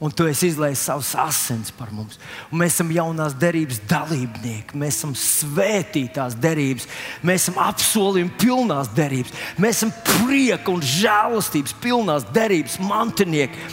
un 0.02 0.10
tu 0.10 0.26
esi 0.26 0.48
izlaists 0.50 0.88
savus 0.90 1.12
asins 1.14 1.70
par 1.78 1.92
mums. 1.94 2.18
Un 2.50 2.58
mēs 2.64 2.74
esam 2.74 2.90
jaunās 2.90 3.36
derības 3.38 3.78
dalībnieki, 3.86 4.74
mēs 4.82 4.98
esam 4.98 5.14
svētītās 5.14 6.34
derības, 6.42 6.88
mēs 7.22 7.46
esam 7.46 7.60
apsolījuma 7.62 8.34
pilnās 8.42 8.90
derības, 8.98 9.36
mēs 9.62 9.78
esam 9.78 9.94
prieka 10.08 10.74
un 10.74 10.82
žēlastības 10.82 11.78
pilnās 11.84 12.26
derības 12.34 12.80
mantinieki. 12.82 13.70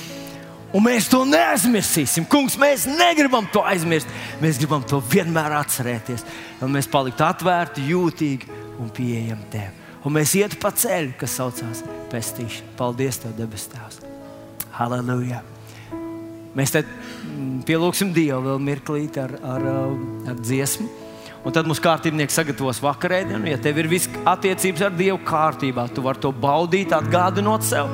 Un 0.77 0.85
mēs 0.85 1.07
to 1.09 1.23
neaizmirsīsim. 1.25 2.27
Kungs, 2.29 2.59
mēs 2.61 2.85
negribam 2.91 3.47
to 3.53 3.62
aizmirst. 3.64 4.11
Mēs 4.43 4.61
gribam 4.61 4.85
to 4.85 5.01
vienmēr 5.01 5.55
atcerēties. 5.62 6.27
Un 6.64 6.75
mēs 6.75 6.91
paliktu 6.93 7.25
atvērti, 7.25 7.87
jūtīgi 7.89 8.51
un 8.83 8.91
pieejami 8.93 9.49
Tev. 9.53 9.85
Un 10.05 10.14
mēs 10.14 10.35
ietu 10.39 10.61
pa 10.61 10.71
ceļu, 10.77 11.14
kas 11.21 11.39
saucās 11.41 11.81
pestīšana. 12.12 12.75
Paldies, 12.77 13.21
Tev, 13.23 13.33
debes 13.39 13.64
Tēvs! 13.73 14.03
Halleluja! 14.77 15.41
Mēs 16.59 16.73
te 16.75 16.85
mm, 16.85 17.64
pielūgsim 17.69 18.12
Dievu 18.12 18.45
vēl 18.51 18.62
mirklīt 18.69 19.19
ar, 19.21 19.39
ar, 19.41 19.66
um, 19.89 20.07
ar 20.29 20.37
dziesmu. 20.39 20.89
Un 21.49 21.55
tad 21.55 21.69
mums 21.71 21.81
kārtībnieks 21.81 22.35
sagatavos 22.37 22.83
vakarēdienu. 22.85 23.49
Ja 23.49 23.61
tev 23.62 23.79
ir 23.81 23.89
viss 23.89 24.11
attiecības 24.29 24.85
ar 24.85 24.97
Dievu 24.99 25.21
kārtībā, 25.25 25.87
tu 25.95 26.05
vari 26.05 26.21
to 26.21 26.33
baudīt, 26.35 26.93
atgādinot 26.93 27.64
sev. 27.64 27.89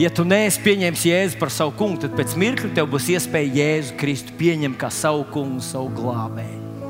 Ja 0.00 0.08
tu 0.08 0.24
neesi 0.24 0.62
pieņēmis 0.64 1.02
Jēzu 1.04 1.36
par 1.36 1.50
savu 1.52 1.74
kungu, 1.76 1.98
tad 2.00 2.14
pēc 2.16 2.32
mirkļa 2.40 2.70
tev 2.78 2.86
būs 2.88 3.10
iespēja 3.12 3.52
Jēzu 3.58 3.98
Kristu 4.00 4.32
pieņemt 4.38 4.78
kā 4.80 4.88
savu 4.88 5.26
kungu, 5.28 5.60
savu 5.60 5.90
glābēju. 5.98 6.88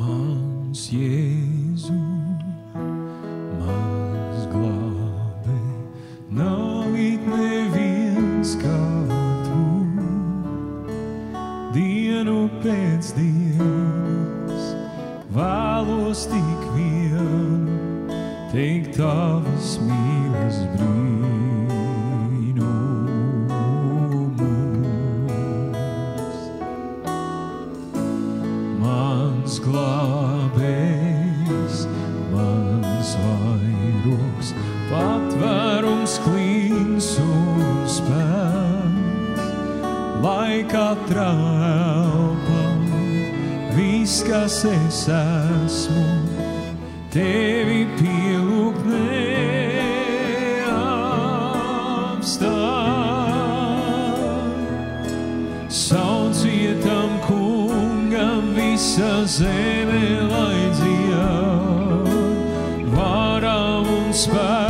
Mans 0.00 0.86
Jēzu, 0.88 1.98
mans 3.60 4.46
glābēji, 4.54 5.74
nav 6.40 6.96
it 6.96 7.28
neviens 7.28 8.56
kā 8.62 8.80
dienu 11.74 12.46
pēc 12.62 13.10
dienas, 13.18 14.70
vēlos 15.34 16.24
tik 16.30 16.66
vien 16.76 17.68
teikt 18.54 18.96
tavas 19.00 19.76
mīlas 19.82 20.62
brīnumus. 20.72 21.23
Mans 29.44 29.58
glābējs, 29.60 31.02
mans 32.32 33.10
vairogs, 33.20 34.52
patvērums 34.88 36.14
klīns 36.24 37.10
un 37.20 37.84
spēks, 37.84 39.44
lai 40.24 40.64
katrā 40.72 41.28
viss, 43.76 44.24
kas 44.24 44.64
es 44.72 45.04
esmu, 45.12 46.08
tevi 47.12 47.84
pielūgt 48.00 48.53
zeme, 59.26 60.20
lai 60.28 60.70
dzied, 60.76 62.08
varam 62.92 63.88
un 63.88 64.12
spēks, 64.12 64.63